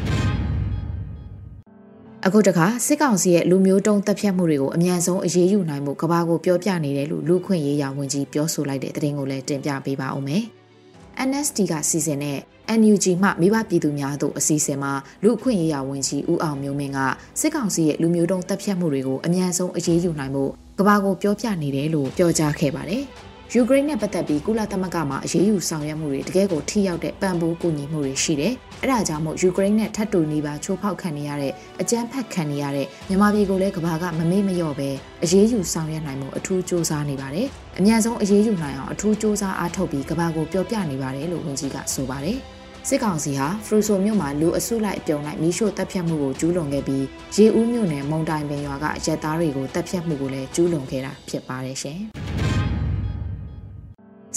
[2.31, 10.43] အခုတခါစစ်ကောင်စီရဲ့လူမျိုးတုံးတပ်ဖြတ်မှုတွေကိုအမြန်ဆုံးအရေးယူနိုင်မှုကဘာကိုပြောပြနေတယ်လို့လူခွင့်ရေးရာဝန်ကြီးပြောဆိုလိုက်တဲ့သတင်းကိုလည်းတင်ပြပေးပါဦးမယ်။
[11.29, 12.39] NST ကစီစဉ်တဲ့
[12.81, 14.93] NUG မှမိဘပြည်သူများတို့အစည်းအဝေးမှာ
[15.25, 16.99] လူခွင့်ရေးရာဝန်ကြီးဦးအောင်မျိုးမင်းက
[17.41, 20.45] စစ်ကောင်စီရဲ့လူမျိုးတုံးတပ်ဖြတ်မှုတွေကိုအမြန်ဆုံးအရေးယူနိုင်မှု
[20.79, 23.05] ကဘာကိုပြောပြနေတယ်လို့ပြောကြားခဲ့ပါတယ်။
[23.56, 34.90] ယူကရိန်းနဲ့ပတ်သက်ပြီးကုလသမဂ္ဂမှာအရေးယူဆောင်ရွက်မှုတွေတကယ်ကိုထိရောက်တဲ့ပံ့ပိုးကူညီမှုတွေရှိတယ်။အဲဒါကြောင့်မို့ယူကရိန်းနဲ့ထပ်တူနေပါချိုးဖောက်ခံနေရတဲ့အကြမ်းဖက်ခံနေရတဲ့မြန်မာပြည်ကိုလည်းကမ္ဘာကမမေ့မလျော့ပဲ
[35.24, 37.48] အရေးယူဆောင်ရွက်နိုင်မှုအထူးစ조사နေပါတယ်။
[37.80, 42.38] အများဆုံးအရေးယူနိုင်အောင်အထူးစ조사အားထုတ်ပြီးကမ္ဘာကိုပြောပြနေပါတယ်လို့ဝန်ကြီးကဆိုပါတယ်။
[42.90, 52.02] စစ်ကောင်စီဟာဖရူဆိုမြို့မှာလူအစုလိုက်အပြုံလိုက်မီးရှို့တပ်ဖြတ်မှုကိုကျူးလွန်ခဲ့ပြီးရေဦးမြို့နယ်မုံတိုင်ပင်ရွာကရက်သားတွေကိုတပ်ဖြတ်မှုကိုလည်းကျူးလွန်ခဲ့တာဖြစ်ပါတယ်ရှင်။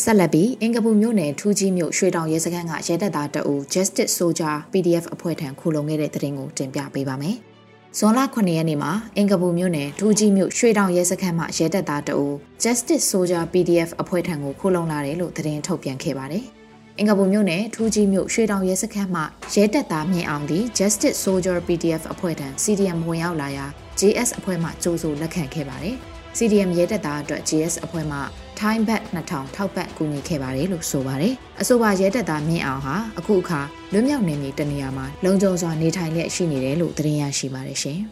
[0.03, 7.35] ဆက်လက်ပြီးအင်္ဂပူမြို့နယ်ထူးကြီးမြို့ရွှေတောင်ရဲစခန်းကရဲတပ်သားတအူ Justice Soldier PDF အဖွဲ့ထံခိုလုံခဲ့တဲ့တဲ့တင်ကိုတင်ပြပေးပါမယ်။
[7.97, 12.25] ဇွန်လ9ရက်နေ့မှာအင်္ဂပူမြို့နယ်ထူးကြီးမြို့ရွှေတောင်ရဲစခန်းမှရဲတပ်သားတအူ
[12.63, 16.43] Justice Soldier PDF အဖွဲ့ထံကိုခိုလုံလာတယ်လို့သတင်းထုတ်ပြန်ခဲ့ပါတယ်။
[16.99, 19.21] အင်္ဂပူမြို့နယ်ထူးကြီးမြို့ရွှေတောင်ရဲစခန်းမှ
[19.55, 23.65] ရဲတပ်သားမြင့်အောင်သည် Justice Soldier PDF အဖွဲ့ထံ CDM ဝင်ရောက်လာရာ
[23.99, 25.95] JS အဖွဲ့မှကြိုးဆိုလက်ခံခဲ့ပါတယ်။
[26.37, 28.19] CDM ရဲတပ်သားအတွက် JS အဖွဲ့မှ
[28.61, 33.61] ထိုင်းဘတ်2000ထောက်ပံ့ကူညီခဲ့ပါတယ်လို့ဆိုပါတယ်။အဆိုပါရဲတပ်သားမြင့်အောင်ဟာအခုအခါ
[33.93, 37.99] လွတ်မြောက်နေမည်တနေရာမှာလုံခြုံစွာနေထိုင်လျက်ရှိနေတယ်လို့သတင်းရရှိပါတယ်ရှင်။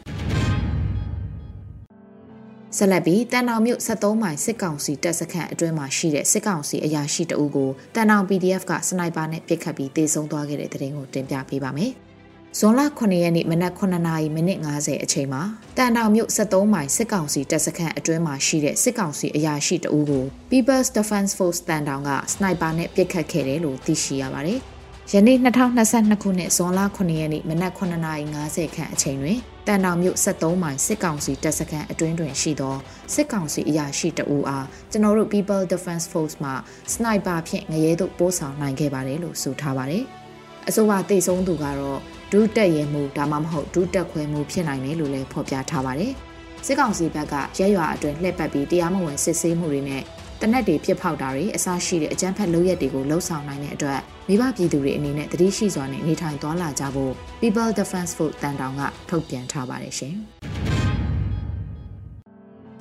[2.77, 11.93] ဆက်လက်ပြီးတန်တောင်မြို့73မိုင်စစ်ကောင်စီတပ်စခန်းအတွင်းမှာရှိတဲ့စစ်ကောင်စီအရာရှိတအုပ်ကိုတန်တောင် PDF ကစနိုက်ပါနဲ့ပစ်ခတ်ပြီးတေဆုံးသွားခဲ့တဲ့တဲ့တင်ကိုတင်ပြပေးပါမယ်။
[12.57, 15.41] ဇွန်လ9ရက်နေ့မနက်9နာရီမိနစ်50အချိန်မှာ
[15.77, 24.59] တန်တောင်မြို့73မိုင်စစ်ကောင်စီတပ်စခန်းအတွင်းမှာရှိတဲ့စစ်ကောင်စီအရာရှိတအူးကို People's Defense Force တန်တောင်ကစနိုက်ပါနဲ့ပစ်ခတ်ခဲ့တယ်လို့သိရှိရပါတယ်။
[25.13, 25.37] ယနေ့
[25.85, 32.75] 2022ခုနှစ်ဇွန်လ9ရက်နေ့မနက်9နာရီ50ခန့်အချိန်တွင်တန်တောင်မြို့73မိုင်စစ်ကောင်စီတပ်စခန်းအတွင်းတွင်ရှိသော
[33.13, 36.51] စစ်ကောင်စီအရာရှိတအူးအားကျွန်တော်တို့ People Defense Force မှ
[36.93, 40.03] စနိုက်ပါဖြင့်ငရဲသို့ပို့ဆောင်နိုင်ခဲ့ပါတယ်လို့ဆိုထားပါတယ်။
[40.67, 41.99] အဆိုပါတိတ်ဆုံးသူကတော့
[42.31, 46.13] ဒုတက်ရဲမှုဒါမှမဟုတ်ဒုတက်ခွဲမှုဖြစ်နိုင်တယ်လို့လည်းဖော်ပြထားပါတယ်။
[46.65, 50.03] စစ်ကောင်စီဘက်ကရဲရွာအတွင်းလှည့်ပတ်ပြီးတရားမဝင်စစ်ဆေးမှုတွေနဲ့
[50.41, 60.15] တနက်တွေပြစ်ဖောက်တာတွေအစရှိတဲ့အကြမ်းဖက်လုပ်ရက်တွေကိုလှုံ့ဆော်နိုင်တဲ့အတွက်မိဘပြည်သူတွေအနေနဲ့တတိရှိစွာနဲ့နေထိုင်သွားလာကြဖို့ People Defense Force တန်တောင်ကထုတ်ပြန်ထားပါတယ်ရှင်။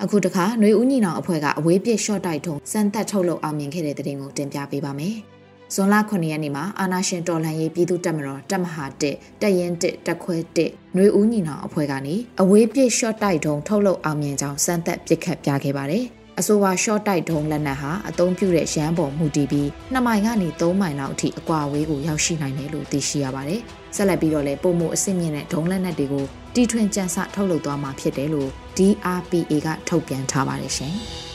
[0.02, 5.16] အခုတခါຫນွေဦးညီနောင်အဖွဲ့ကအဝေးပြစ် short တိုက်ထုံစမ်းသက်ထုတ်လုပ်အောင်မြင်ခဲ့တဲ့တဲ့တင်ကိုတင်ပြပေးပါမယ်။
[5.74, 16.04] ဇွန်လ9ရက်နေ့မှာအာနာရှင်တော်လှန်ရေးပြည်သူ့တပ်မတော်တပ်မဟာ1တပ်ရင်း1တပ်ခွဲ1ຫນွေဦးညီနောင်အဖွဲ့ကနေအဝေးပစ် short တိုက်တုံးထုတ်လုပ်အောင်မြင်ကြောင်းစမ်းသပ်ပစ်ခတ်ပြခဲ့ပါတယ်။
[16.38, 23.60] အဆိုပါ short တိုက်တုံးလက်နက်ဟာအသုံးပြုတဲ့ရန်ပေါ်မူတည်ပြီး2မိုင်ကနေ3မိုင်လောက်အထိအကွာအဝေးကိုရောက်ရှိနိုင်တယ်လို့သိရှိရပါတယ်။
[23.96, 30.96] ဆက်လက်ပြီးတော့လည်းပုံမှုအဆင့်မြင့်တဲ့ဒုံးလက်နက်တွေကိုတီထွင်ကြံစထုတ်လုပ်သွားမှာဖြစ်တယ်လို့ DRPA ကထုတ်ပြန်ထားပါတယ်ရှင်။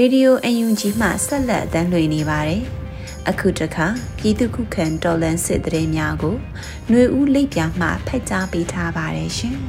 [0.00, 2.62] Radio UNG မှဆက်လက်အသံလွှင့်နေပါတယ်။
[3.30, 6.34] အခုတခါပြည်သူခုခံတော်လန်စစ်တရေများကို
[6.88, 9.56] ຫນွေဦးလိပ်ပြမှဖက်ကြားပေးထားပါတယ်ရှင်။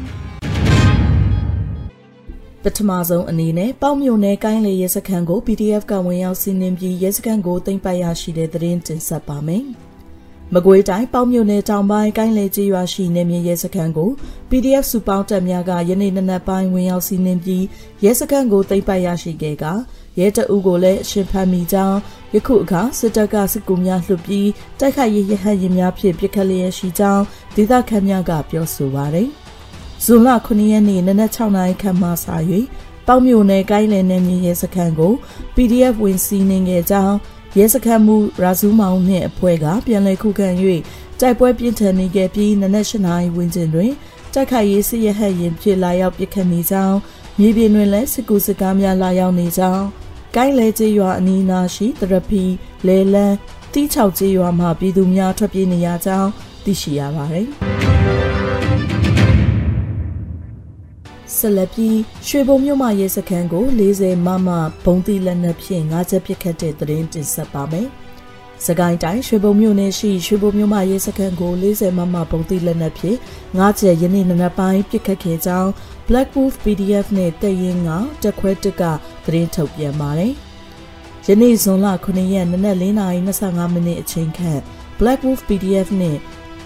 [2.63, 9.65] ပထမဆုံးအနေနဲ့ပေါင်းမြို့နယ်ကိုင်းလေရဲစခန်းကို PDF ကဝင်ရောက်စီးနင်းပြီးရဲစခန်းကိုသိမ်းပိုက်ရရှိတဲ့သတင်းတင်ဆက်ပါမယ်။
[10.55, 14.09] မကွေးတိုင်းပေါင်းမြို့နယ်တောင်ပိုင်းကိုင်းလေကျေးရွာရှိနေမြေရဲစခန်းကို
[14.49, 17.63] PDF စုပေါင်းတပ်များကယနေ့နနက်ပိုင်းဝင်ရောက်စီးနင်းပြီး
[18.03, 19.65] ရဲစခန်းကိုသိမ်းပိုက်ရရှိခဲ့က
[20.19, 21.97] ရဲတအုပ်ကိုလည်းအရှင်ဖမ်းမိကြောင်း
[22.35, 27.23] ယခုအခါစစ်တပ်ကစစ်ကူများလှုပ်ပြီးတိုက်ခိုက်ရေးရဟတ်ရင်များဖြင့်ပြစ်ခတ်လျက်ရှိကြောင်း
[27.55, 29.29] ဒေသခံများကပြောဆိုပါရယ်
[30.03, 32.25] ဇွန်လ9ရက်နေ့နနက်6နာရီခန့်မှစ၍
[33.07, 35.13] ပေါက်မြို့နယ်ကိုင်းလည်နယ်မြေရဲစခန်းကို
[35.55, 37.17] PDF ဝင်စီးနှင်ခဲ့ကြောင်း
[37.57, 40.47] ရဲစခန်းမှုရာဇူးမောင်နှင့်အဖွဲ့ကပြန်လည်ခုခံ၍
[41.19, 43.91] တိုက်ပွဲပြင်းထန်နေခဲ့ပြီးနနက်၈နာရီဝန်းကျင်တွင်
[44.33, 46.97] တိုက်ခိုက်ရေးစစ်ရဟတ်ရင်ဖြစ်လာရောက်ပစ်ခတ်နေကြောင်း
[47.39, 49.85] မြေပြင်တွင်လည်းစစ်ကူစကားများလာရောက်နေကြောင်း
[50.35, 52.43] ကိုင်းလဲကျေးရွာအနီးနားရှိတရပီ
[52.87, 53.35] လဲလန်း
[53.73, 56.29] တီးချောက်ကျေးရွာမှာပြည်သူများထွက်ပြေးနေရကြောင်း
[56.63, 57.47] သိရှိရပါတယ်။
[61.43, 64.49] ဆက်လက်ပြီးရွှေဘုံမြို့မရဲစခန်းကို40မမ
[64.85, 67.87] ဘုံတိလက်နက်ဖြင့်ငါးချက်ပစ်ခတ်တဲ့သတင်းတင်ဆက်ပါမယ်။
[68.65, 73.17] စကိုင်းတိုင်းရွှေဘုံမြို့နယ်ရှိရွှေဘုံမြို့မရဲစခန်းကို40မမပုံတိလက်နက်ဖြင့်
[73.57, 75.69] ငါးကျက်ယနေ့နနက်ပိုင်းပြစ်ခတ်ခဲ့ကြောင်း
[76.07, 77.89] Black Wolf PDF နဲ့တပ်ရင်းက
[78.23, 78.83] တက်ခွဲတက်က
[79.25, 80.33] သတင်းထုတ်ပြန်ပါတယ်။
[81.27, 84.61] ယနေ့ဇွန်လ9ရက်နနက်4:25မိနစ်အချိန်ခန့်
[84.99, 86.17] Black Wolf PDF နဲ့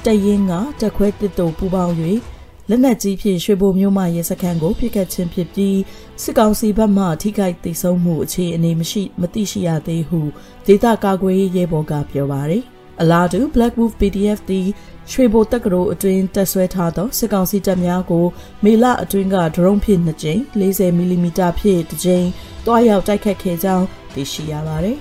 [0.05, 1.95] တပ်ရင်းကတက်ခွဲတစ်တို့ပူးပေါင်း၍
[2.69, 5.79] လက်နက်ကြီးဖြင့်ရွှေဘိုမြို့မှရဲစခန်းကိုပြစ်ခတ်ခြင်းဖြစ်ပြီး
[6.21, 10.19] စစ်ကောင်စီဘက်မှထိခိုက်သိမ်းဆုံးမှုအခြေအနေမရှိမသိရှိရသေးဟု
[10.65, 12.63] ဒေသကာကွယ်ရေးရဲဘော်ကပြောပါရယ်
[13.01, 14.67] အလားတူ Black Wolf PDF သည်
[15.11, 18.25] ရွှေဘိုတက္ကသိုလ်အတွင်းတက်ဆွဲထားသောစစ်ကောင်စီတပ်များကို
[18.63, 22.27] မေလအတွင်းကဒရုန်းဖြင့်2ကြိမ်40မီလီမီတာဖြင့်တစ်ကြိမ်
[22.65, 24.97] တွားရောက်တိုက်ခတ်ခဲ့ကြောင်းသိရှိရပါသည်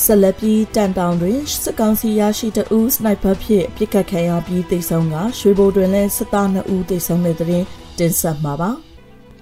[0.00, 7.62] ဆက်လက်ပြီးတန်တောင်တွင်စစ်ကောင်စီရရှိတအူးစနိုက်ပါဖြင့်ပြစ်ခတ်ခံရပြီးတိတ်ဆုံးကရွှေဘိုတွင်လည်းစစ်သား2ဦးတိတ်ဆုံးတဲ့တွင်
[7.98, 8.70] တင်ဆက်မှာပါ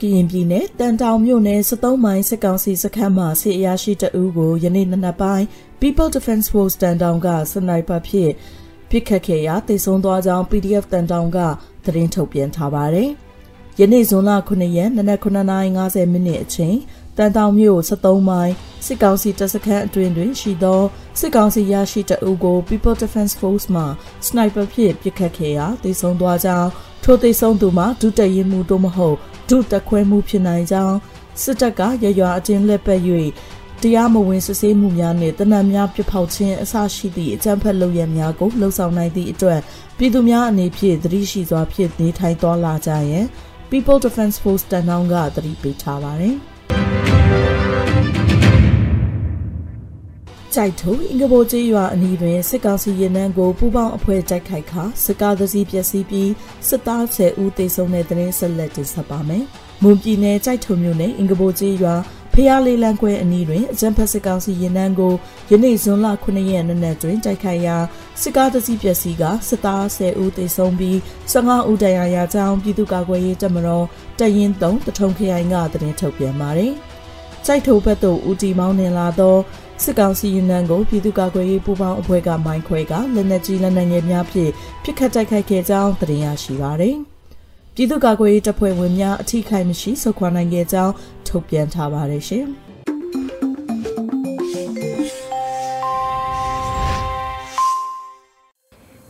[0.00, 5.46] ကရင်ပြည်နယ်တန်တောင်မြို့နယ်73မိုင်စစ်ကောင်စီစခန်းမှာစစ်အရာရှိတအူးကိုယနေ့နနက်ပိုင်း
[5.80, 8.32] People Defense Force တန်တောင်ကစနိုက်ပါဖြင့်
[8.90, 11.38] ပြစ်ခတ်ခဲ့ရာတိတ်ဆုံးသွားကြောင်း PDF တန်တောင်က
[11.84, 13.10] သတင်းထုတ်ပြန်ထားပါတယ်
[13.80, 16.76] ယနေ့ဇွန်လ9ရက်နနက်9:50မိနစ်အချိန်
[17.16, 18.52] တန်တောင်မြို့73မိုင်
[18.86, 20.80] စစ်ကောင်စီတပ်စခန်းအတွင်းတွင်ရှိသော
[21.18, 23.82] စစ်ကောင်စီရရှိတအုပ်ကို People Defense Force မှ
[24.26, 26.68] စနိုက်ပါဖြင့်ပစ်ခတ်ခဲ့ရာတိုက်ဆုံသွားကြောင်း
[27.04, 29.16] ထိုတိုက်ဆုံသူမှဒုတရင်မှုတို့မဟုတ်
[29.48, 30.96] ဒုတက်ခွဲမှုဖြစ်နိုင်ကြောင်း
[31.42, 33.00] စစ်တပ်ကရရွာအတင်းလက်ပတ်၍
[33.82, 39.60] တရားမဝင်စစ်ဆေးမှုများနှင့်တနက်များပြဖောက်ခြင်းအစရှိသည့်အကြမ်းဖက်လုပ်ရများကိုလှုံ့ဆော်နိုင်သည့်အတွက်
[39.98, 43.24] ပြည်သူများအနေဖြင့်သတိရှိစွာဖြင့်နေထိုင်သွားလာကြရန်
[43.70, 46.36] People Defense Force တန်တောင်းကသတိပေးထားပါတယ်။
[50.54, 56.30] ကြိုက်ထုအင်္ဂဘိုကျေးရွာအနီးတွင်စစ်ကောင်စီရင်နှန်းကိုပူးပေါင်းအဖွဲ့တိုက်ခိုက်ခါစစ်ကားသစီးပျက်စီးပြီး
[56.68, 59.44] စစ်သား10ဦးသေဆုံးတဲ့တဲ့ဆက်လက်တင်ဆက်ပါမယ်။
[59.82, 61.94] မွန်ပြည်နယ်ကြိုက်ထုမြို့နယ်အင်္ဂဘိုကျေးရွာ
[62.40, 65.14] ဖျားလေးလန်းခွဲအနီးတွင်အကြံဖက်စစ်ကောင်စီရင်နှန်းကို
[65.50, 67.76] ယနေ့ဇွန်လ9ရက်နေ့နက်တွင်တိုက်ခိုက်ရာ
[68.22, 70.96] စစ်ကားသစီးပျက်စီးကစစ်သား10ဦးသေဆုံးပြီး
[71.32, 73.86] 15ဦးဒဏ်ရာရကြောင်းပြည်သူ့ကာကွယ်ရေးတပ်မတော်
[74.18, 76.72] တရင်3တထုံခရိုင်ကသတင်းထုတ်ပြန်ပါတယ်။
[77.46, 79.36] ကြိုက်ထုဘက်သို့ဦးတီမောင်းနေလာသော
[79.84, 84.50] စစ်ကောင်စီရင်နံကိုပြည်သူ့ကာကွယ်ရေးပူးပေါင်းအဖွဲ့ကမိုင်းခွဲကလက်နက်ကြီးလက်နက်ငယ်များဖြင့်
[84.82, 86.98] ပစ်ခတ်တိုက်ခိုက်ခဲ့ကြောင်းသတင်းရရှိပါသည်။
[87.74, 90.94] ပြည်သူ့ကာကွယ်ရေးတပ်ဖွဲ့ဝင်များအထိခိုက်မရှိဆုတ်ခွာနိုင်ခဲ့ကြောင်း
[91.26, 92.46] ထုတ်ပြန်ထားပါတယ်ရှင်။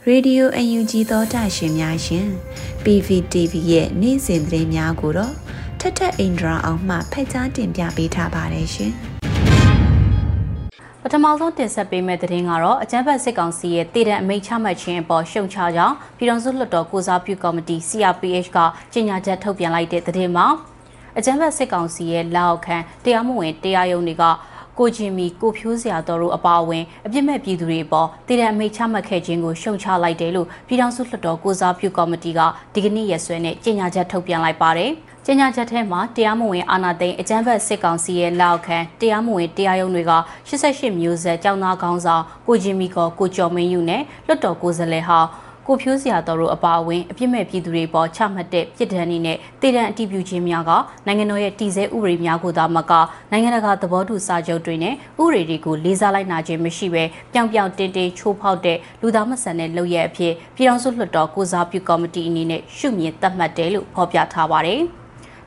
[0.06, 2.26] ရေဒီယိုအန်ယူဂျီသောတာရှင်များရှင်
[2.84, 5.34] PVTV ရဲ့နေ့စဉ်သတင်းများကိုတော့
[5.80, 8.94] ထထအင်ဒရာအောင်မှဖက်ကြားတင်ပြပေးထားပါတယ်ရှင်။
[11.04, 18.58] ပထမဆုံးတင်ဆက်ပေးမယ့်သတင်းကတော့အကြမ်းဖက်စစ်ကောင်စီရဲ့တည်တဲ့အမိန့်ချမှတ်ခြင်းအပေါ်ရှုံချကြောင်းပြည်ထောင်စုလွှတ်တော်ကိုစားပြုကော်မတီ CRPH က
[18.92, 20.46] ကြေညာချက်ထုတ်ပြန်လိုက်တဲ့သတင်းမှာ
[21.18, 24.24] အကြမ်းဖက်စစ်ကောင်စီရဲ့လက်အောက်ခံတရားမဝင်တရားရုံးတွေက
[24.78, 32.40] ကိုချင်းမီကိုဖြိုးစရာတော်တို့အပါအဝင်အပြစ်မဲ့ပြည်သူတွေပေါ်တည်တဲ့အမိန့်ချမှတ်ခဲ့ခြင်းကိုရှုံချလိုက်တယ်လို့ပြည်ထောင်စုလွှတ်တော်ကိုစားပြုကော်မတီက
[32.74, 34.92] ဒီကနေ့ရက်စွဲနဲ့ကြေညာချက်ထုတ်ပြန်လိုက်ပါတယ်။
[35.26, 40.12] ကြေညာချက်ထဲမှာတရားမဝင်အာဏာသိမ်းအကြမ်းဖက်စစ်ကောင်စီရဲ့လက်အောက်ခံတရားမဝင်တရားရုံးတွေက
[40.48, 45.28] 88မျိုးဆက်ကြောင်းသားကောင်းဆောင်ကိုဂျင်မီကောကိုကျော်မင်းယူနဲ့လွတ်တော်ကိုယ်စားလှယ်ဟောင်း
[45.66, 50.70] ကိုဖြိုးစရာတော်တို့အပါအဝင်အပြစ်မဲ့ပြည်သူတွေပေါ်ချမှတ်တဲ့ပြည်ထန်နည်းနဲ့တည်တံအတည်ပြုခြင်းများက
[51.06, 52.92] နိုင်ငံတော်ရဲ့တည်ဆဲဥပဒေများကိုသာမက
[53.30, 64.82] နိုင်ငံတကာသဘောတူစာချုပ်တွေနဲ့ဥပဒေတွေကိုလေးစားလိုက်နာခြင်းမရှိဘဲပြောင်ပြောင်တင်းတင်းချိုးဖောက်တဲ့လူသားမဆန်တဲ့လုပ်ရအဖြစ်ပြည်ထောင်စုလွှတ်တော်ကိုစားပြုကော်မတီအနေနဲ့ရှုမြင်သတ်မှတ်တယ်လို့ဖော်ပြထားပါတယ်။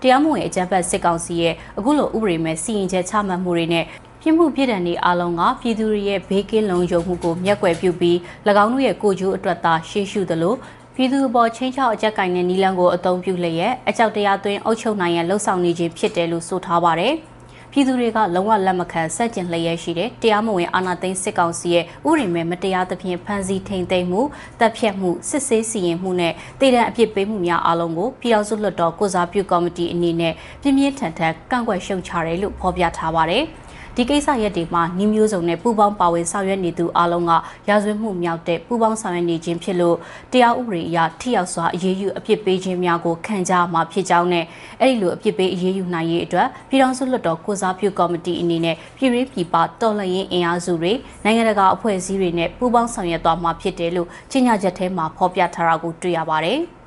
[0.04, 3.86] တရားမဝင်အကြမ်းဖက်စစ်ကောင်စီရဲ့အခုလိုဥပဒေမဲ့စီရင်ချက်ချမှတ်မှုတွေနဲ့
[4.22, 8.18] ပြစ်မှုပြစ်ဒဏ်တွေအလုံးကပြည်သူတွေရဲ့ဘေးကင်းလုံခြုံမှုကိုမျက်ကွယ်ပြုပြီး၎
[8.64, 10.54] င်းတို့ရဲ့ကိုကြိုးအတွက်သာရှေ့ရှုသလို
[10.96, 17.16] ပြည်သူအပေါ်ချင်းချောက်အကြက်ကင်တဲ့နီလန်းကိုအသုံးပြုလျက်အကြောက်တရားသွင်းအုပ်ချုပ်နိုင်ရန်လှုံ့ဆော်နေခြင်းဖြစ်တယ်လို့ဆိုထားပါတယ်။
[17.76, 24.22] ပြည်သူတွေကလုံးဝလက်မခံစက်ကျင်လျက်ရှိတဲ့တရားမဝင်အာဏာသိမ်းစစ်ကောင်စီရဲ့ဥပဒေမဲ့မတရားသဖြင့်ဖမ်းဆီးထိန်သိမ်းမှု
[24.60, 33.44] တပ်ဖြတ်မှုစစ်ဆေးစီရင်မှုနဲ့တည်တဲ့အပြစ်ပေးမှုများအလုံးကိုပြည်အောင်စုလွှတ်တော်ကိုစားပြုကော်မတီအနေနဲ့ပြင်းပြင်းထန်ထန်ကန့်ကွက်ရှုံချတယ်လို့ဖော်ပြထားပါတယ်။
[33.98, 37.32] ဒီကိစ္စရက်တွေမှာနှီးမျိုးစုံနဲ့ပူးပေါင်းပါဝင်ဆောင်ရွက်နေသူအလုံးက
[37.70, 39.98] ရာဇဝတ်မှုမြောက်တဲ့ပူးပေါင်းဆောင်ရွက်နေခြင်းဖြစ်လို့
[40.32, 44.46] တရားဥပဒေအရထိရောက်စွာအရေးယူအပြစ်ပေးခြင်းများကိုခံကြမှာဖြစ်ကြောင်းနဲ့
[44.82, 50.92] အဲ့ဒီလိုအပြစ်ပေးအရေးယူနိုင်ရေးအတွက်ပြည်ထောင်စုလွှတ်တော်ကိုစားပြုကော်မတီအနေနဲ့ပြည်ရင်းပြည်ပတော်လှန်ရေးအင်အားစုတွေ
[51.24, 56.60] နိုင်ငံတကာအဖွဲ့အစည်းတွေနဲ့ပူးပေါင်းဆောင်ရွက်သွားမှာဖြစ်တယ်လို့ကြေညာချက်ထဲမှာဖော်ပြထားတာကိုတွေ့ရပါတယ်။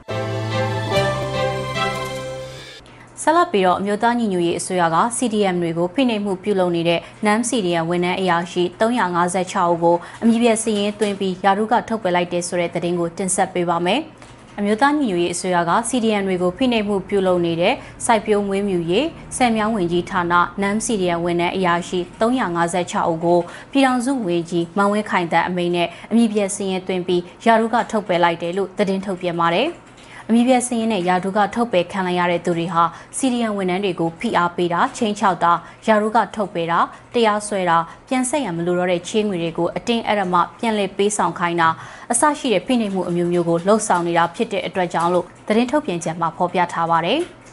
[3.23, 14.01] ဆက်လက်ပြီးတော့အမျိုးသားညီညွတ်ရေးအစိုးရက CDM တွေကိုဖိနှိပ်မှုပြုလုပ်နေတဲ့ NAM CDM ဝန်ထမ်းအရာရှိ356ဦးကိုအမည်ပြစည်ရင်းသွင်းပြီးယာရုကထုတ်ပယ်လိုက်တဲ့ဆိုတဲ့သတင်းကိုတင်ဆက်ပေးပါမယ်။
[14.59, 17.75] အမျိုးသားညီညွတ်ရေးအစိုးရက CDN တွေကိုဖိနှိပ်မှုပြုလုပ်နေတဲ့
[18.07, 23.39] စိုက်ပျိုးမွေးမြူရေးဆယ်မြောင်းဝင်ကြီးဌာနနမ် CDN ဝန်ထမ်းအရာရှိ356ဦးကို
[23.73, 29.69] ပြည်ထောင်စုဝန်ကြီးမန်ဝင်းခိုင်တန်းအမိန့်နဲ့အမည်ပြည့်စည်ရင်သွင်းပြီးယာရုကထုတ်ပယ်လိုက်တယ်လို့သတင်းထုတ်ပြန်ပါတယ်။
[30.29, 32.83] အမည်ပြစင်းရင်နဲ့ယာဒူကထုတ်ပယ်ခံလိုက်ရတဲ့သူတွေဟာ
[33.17, 35.53] စီရီယန်ဝန်ထမ်းတွေကိုဖိအားပေးတာချင်းချောက်တာ
[35.87, 36.79] ယာဒူကထုတ်ပယ်တာ
[37.15, 41.69] တရားစွဲတာပြန်ဆက်ရန်မလိုတော့တဲ့ချင်းငွေတွေကိုအတင်းအရမပြန်လည်ပေးဆောင်ခိုင်းတာ
[42.13, 47.21] အစရှိတဲ့ဖိနှိပ်မှုအမျိုးမျိုးကိုလှုပ်ဆောင်နေတာဖြစ်တဲ့အတွက်ကြောင့်လို့သတင်းထုတ်ပြန်ချက်မှာဖော်ပြထားပါတယ်။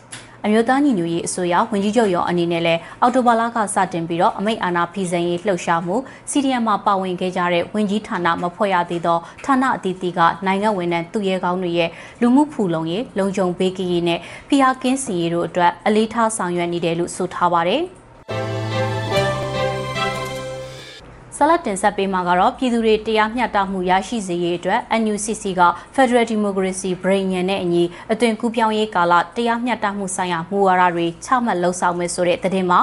[0.45, 5.95] အမျိုးသားညီညွတ်ရေးအစိုးရဝန်ကြီးချုပ်ရောအနေနဲ့လည်းအော်တိုဘာလကစတင်ပြီးတော့အမိတ်အာဏာဖီဆန်ရေးလှုပ်ရှားမှု
[6.29, 11.89] စီဒီအမ်မှာပါဝင်ခဲ့ကြတဲ့ဝန်ကြီးဌာနမဖွဲ့ရသေးသောဌာနအသီးသီးကနိုင်ငံဝန်ထမ်းသူရဲကောင်းတွေရဲ့
[12.21, 17.84] လူမှုဖူလုံရေးလုံခြုံပေးရေးနဲ့ဖိအားကင်းစီရေးတို့အတွက်အလေးထားဆောင်ရွက်နေတယ်လို့ဆိုထားပါတယ်။
[21.43, 25.62] ဆက်လက်တင်ဆက်ပေးမှာကတော့ပြည်သူတွေတရားမျှတမှုရရှိစေရေးအတွက် NUCC က
[25.95, 32.82] Federal Democracy Brain ညံနဲ့အညီအသွင်ကူးပြောင်းရေးကာလတရားမျှတမှုဆိုင်ရာမူဝါဒတွေချမှတ်လှုံ့ဆော်မယ်ဆိုတဲ့သတင်းမှာ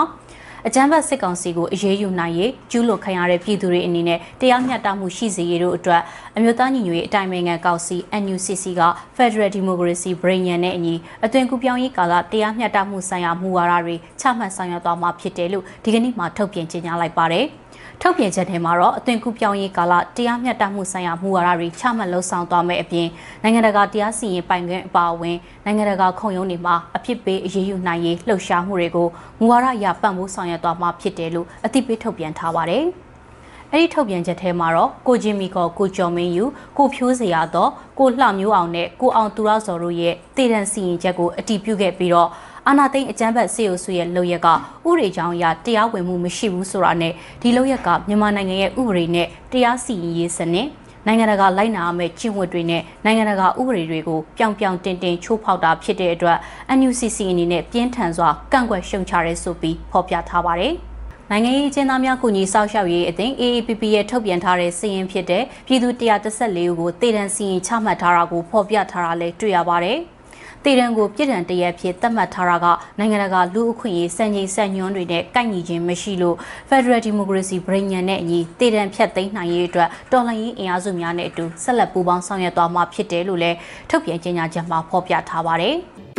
[0.67, 6.03] အကြမ်းဖက်စစ်ကောင်စီကိုအရေးယူနိုင်ရေးကျူးလွန်ခံရတဲ့ပြည်သူတွေအနေနဲ့တရားမျှတမှုရှိစေရေးတို့အတွက်
[6.37, 8.83] အမျိုးသားညီညွတ်ရေးအတိုင်းအမြံကောင်စီ NUCC က
[9.17, 10.95] Federal Democracy Brain ညံနဲ့အညီ
[11.25, 17.47] အသွင်ကူးပြောင်းရေးကာလတရားမျှတမှုဆိုင်ရာမူဝါဒတွေချမှတ်ဆောင်ရွက်သွားမှာဖြစ်တယ်လို့ဒီကနေ့မှထုတ်ပြန်ကြေညာလိုက်ပါတယ်။
[18.03, 23.09] ထုတ်ပြန်ချက်ထဲမှာတော့အသွင်ကူးပြောင်းရေးကာလတရားမျှတမှုဆိုင်ရာမူဝါဒတွေချမှတ်လှုံ့ဆော်သွားမယ့်အပြင်
[23.43, 29.09] နိုင်ငံတကာတရားစီရင်ပိုင်ခွင့်အပါအဝင်နိုင်ငံတကာခုံရုံးတွေမှာအဖြစ်ပေးအရေးယူနိုင်ရေးလှုပ်ရှားမှုတွေကို
[29.39, 32.85] မူဝါဒအရပံ့ပိုးဆောင်ရွက်သွားမှာဖြစ်တယ်လို့အသိပေးထုတ်ပြန်ထားပါတယ်။
[33.73, 36.45] အဲ့ဒီထုတ်ပြန်ချက်ထဲမှာတော့ကိုဂျင်မီကောကိုကျော်မင်းယူ
[36.79, 42.29] ကိုဖြိုးစရာတော့ကိုလှမျိုးအောင်နဲ့ကိုအောင်သူရစော်တို့ရဲ့တည်တံစီရင်ချက်ကိုအတည်ပြုခဲ့ပြီးတော့
[42.69, 50.69] အာနာသိန်းအကြမ်းဖက်စေအုပ်စုရဲ့လုပ်ရက်ကဥပဒေကြောင်းအရတရားဝင်မှုမရှိဘူးဆိုတာနဲ့ဒီလုပ်ရက်ကမြန်မာနိုင်ငံရဲ့ဥပဒေနဲ့တရားစီရင်ရေးစနစ်
[51.07, 56.39] နိုင်ငံတကာလိုက်နာရမယ့်ကျင့်ဝတ်တွေနဲ့နိုင်ငံတကာဥပဒေတွေကိုပြောင်ပြောင်တင်တင်ချိုးဖောက်တာဖြစ်တဲ့အတွက်
[56.79, 60.75] NUCC အနေနဲ့ပြင်းထန်စွာကန့်ကွက်ရှုံချရဲဆိုပြီးဖော်ပြထားပါတယ်။
[61.31, 65.89] နိုင်ငံရေးအကျဉ်းသားများကုညီစောက်ရှောက်ရေးအသင်း AAPP ရဲ့ထုတ်ပြန်ထားတဲ့စီရင်ဖြစ်တဲ့ပြည်သူ
[66.29, 69.99] 114ဦးကိုတည်တံစီရင်ချမှတ်ထားတာကိုဖော်ပြထားတာလည်းတွေ့ရပါတယ်။
[70.65, 72.67] တည်တံကိုပြည်ထံတရက်ဖြစ်သတ်မှတ်ထားတာက
[72.99, 76.37] နိုင်ငံတကာလူအခွင့်အရေးစံချိန်စံညွှန်းတွေနဲ့ကိုက်ညီခြင်းမရှိလို့
[76.69, 83.57] Federal Democracy ပြည်ညံနဲ့အညီတည်တံဖြတ်သိမ်းနိုင်ရေးအတွက်တော်လှန်ရေးအင်အားစုများနဲ့အတူဆက်လက်ပူးပေါင်းဆောင်ရွက်သွားမှာဖြစ်တယ်လို့လည်း
[83.91, 85.77] ထုတ်ပြန်ကြေညာချက်မှာဖော်ပြထားပါတယ်။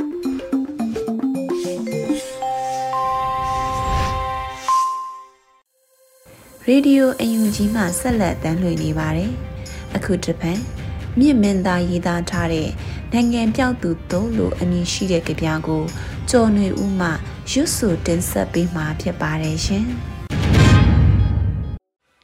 [6.69, 9.31] Radio UNG မှဆက်လက်တမ်းလွှင့်နေပါတယ်။
[9.95, 10.80] အခုတစ်ပတ်
[11.19, 12.69] မြင့်မင်းသားရေးသားထားတဲ့
[13.13, 15.83] နိုင်ငံပြောက်သူသုံးလို့အမည်ရှိတဲ့ကြပြားကို
[16.29, 17.07] ကျော်ຫນွေဦးမှ
[17.51, 19.85] ရွတ်ဆိုတင်ဆက်ပေးမှာဖြစ်ပါတယ်ရှင်။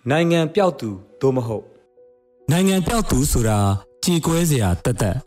[0.10, 0.90] နိုင်ငံပြောက်သူ
[1.22, 1.66] သို့မဟုတ်
[2.52, 3.60] နိုင်ငံပြောက်သူဆိုတာ
[4.04, 5.18] ကြေကွဲစရာတသက်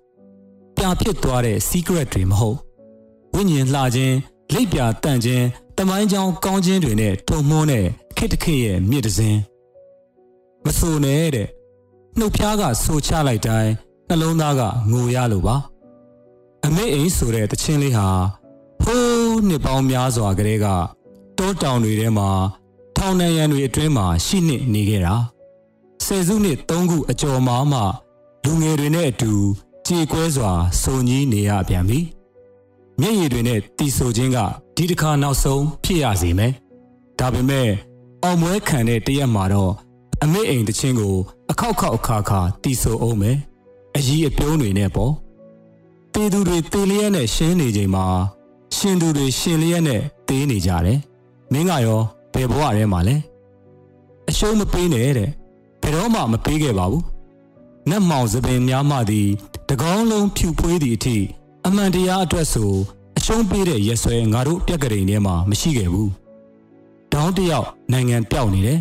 [0.76, 2.58] ပြဖြစ်သွားတဲ့ secret တွေမဟုတ်
[3.34, 4.16] ဝိညာဉ်လှခြင်း
[4.52, 5.44] လက်ပြတန့်ခြင်း
[5.78, 9.38] တမိုင်းကြောင်ကောင်းခြင်းတွေနဲ့ထုံမွန်းတဲ့ခိတခိရဲ့မြစ်တစင်း
[10.64, 11.48] မဆိုနဲ့တဲ့
[12.18, 13.72] နှုတ်ဖျားကဆိုချလိုက်တိုင်း
[14.08, 15.56] နှလုံးသားကငိုရလို့ပါ
[16.66, 18.08] အမေအိမ်ဆိုတဲ့တခြင်းလေးဟာ
[18.84, 20.66] ဟိုးနှစ်ပေါင်းများစွာကလေးက
[21.38, 22.30] တောတောင်တွေထဲမှာ
[22.96, 25.14] ထောင်နှံရံတွေအတွင်းမှာရှိနှင့်နေခဲ့တာ
[26.04, 27.80] ဆယ်စုနှစ်သုံးခုအကျော်မှာမှ
[28.44, 29.32] လူငယ်တွေနဲ့အတူ
[29.86, 32.00] ကြေကွဲစွာစုံကြီးနေရပြန်ပြီ
[33.00, 34.38] မျက်ရည်တွေနဲ့တီဆိုခြင်းက
[34.76, 36.52] ဒီတစ်ခါနောက်ဆုံးဖြစ်ရစီမယ်
[37.18, 37.68] ဒါပေမဲ့
[38.22, 39.72] အောင်မွဲခံတဲ့တရက်မှာတော့
[40.22, 43.36] အမေအိမ်တချင်းကိုအ ခောက်ခောက်အခါခါတီဆိုအောင်မယ်
[43.96, 45.12] အကြီးအပြုံးတွေနဲ့ပေါ့
[46.14, 48.04] တေသူတွေတေလျက်နဲ့ရှင်းနေချိန်မှာ
[48.76, 50.98] ရှင်သူတွေရှင်လျက်နဲ့တေးနေကြတယ်
[51.52, 52.00] မင်းကရော
[52.32, 53.16] ဘယ်ဘဝထဲမှာလဲ
[54.28, 55.30] အရှုံးမပေးနဲ့တဲ့
[55.82, 57.04] ဘယ်တော့မှမပေးခဲ့ပါဘူး
[57.88, 59.28] နတ်မောင်သပင်များမှသည်
[59.68, 61.16] တကောင်းလုံးဖြူဖွေးသည့်အထိ
[61.66, 62.72] အမှန်တရားအတွက်ဆို
[63.18, 66.10] အရှုံးပေးတဲ့ရက်ဆွဲငါတို့ပြက်ကလေးထဲမှာမရှိခဲ့ဘူး
[67.12, 68.80] တောင်းတယောက်နိုင်ငံပျောက်နေတယ်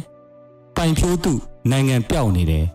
[0.75, 1.33] ပိုင်ဖြိုးသူ
[1.71, 2.65] နိုင်ငံပျောက်နေတယ်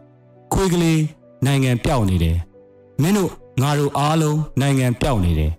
[0.53, 1.03] ခွေးကလေး
[1.47, 2.37] နိုင်ငံပျောက်နေတယ်
[3.03, 3.31] မင်းတို့
[3.63, 5.53] ငါတို့အားလုံးနိုင်ငံပျောက်နေတယ်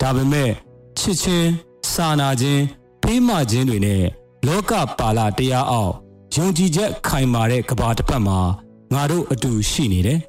[0.00, 0.50] ဒါပေမဲ့
[0.98, 1.50] ချစ်ချင်း
[1.92, 2.62] စာနာခြင်း
[3.02, 4.02] ဖေးမခြင်းတွေနဲ့
[4.46, 5.92] လောကပါလာတရားအောက်
[6.34, 8.38] ယုံကြည်ချက်ခိုင်မာတဲ့ကဘာတစ်ဖက်မှာ
[8.94, 10.20] ငါတို့အတူရှိနေတယ်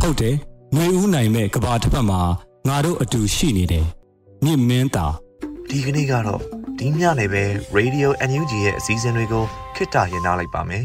[0.00, 0.36] ဟုတ်တယ်
[0.72, 2.20] ຫນွေဦးနိုင်မဲ့ကဘာတစ်ဖက်မှာ
[2.68, 3.86] ငါတို့အတူရှိနေတယ်
[4.44, 5.06] မြင့်မင်းတာ
[5.70, 6.40] ဒီကနေ့ကတော့
[6.78, 7.44] ဒီညနေပဲ
[7.76, 9.44] Radio NUG ရဲ့အစည်းအဝေးတွေကို
[9.76, 10.84] ခਿੱတရရနိုင်ပါမယ်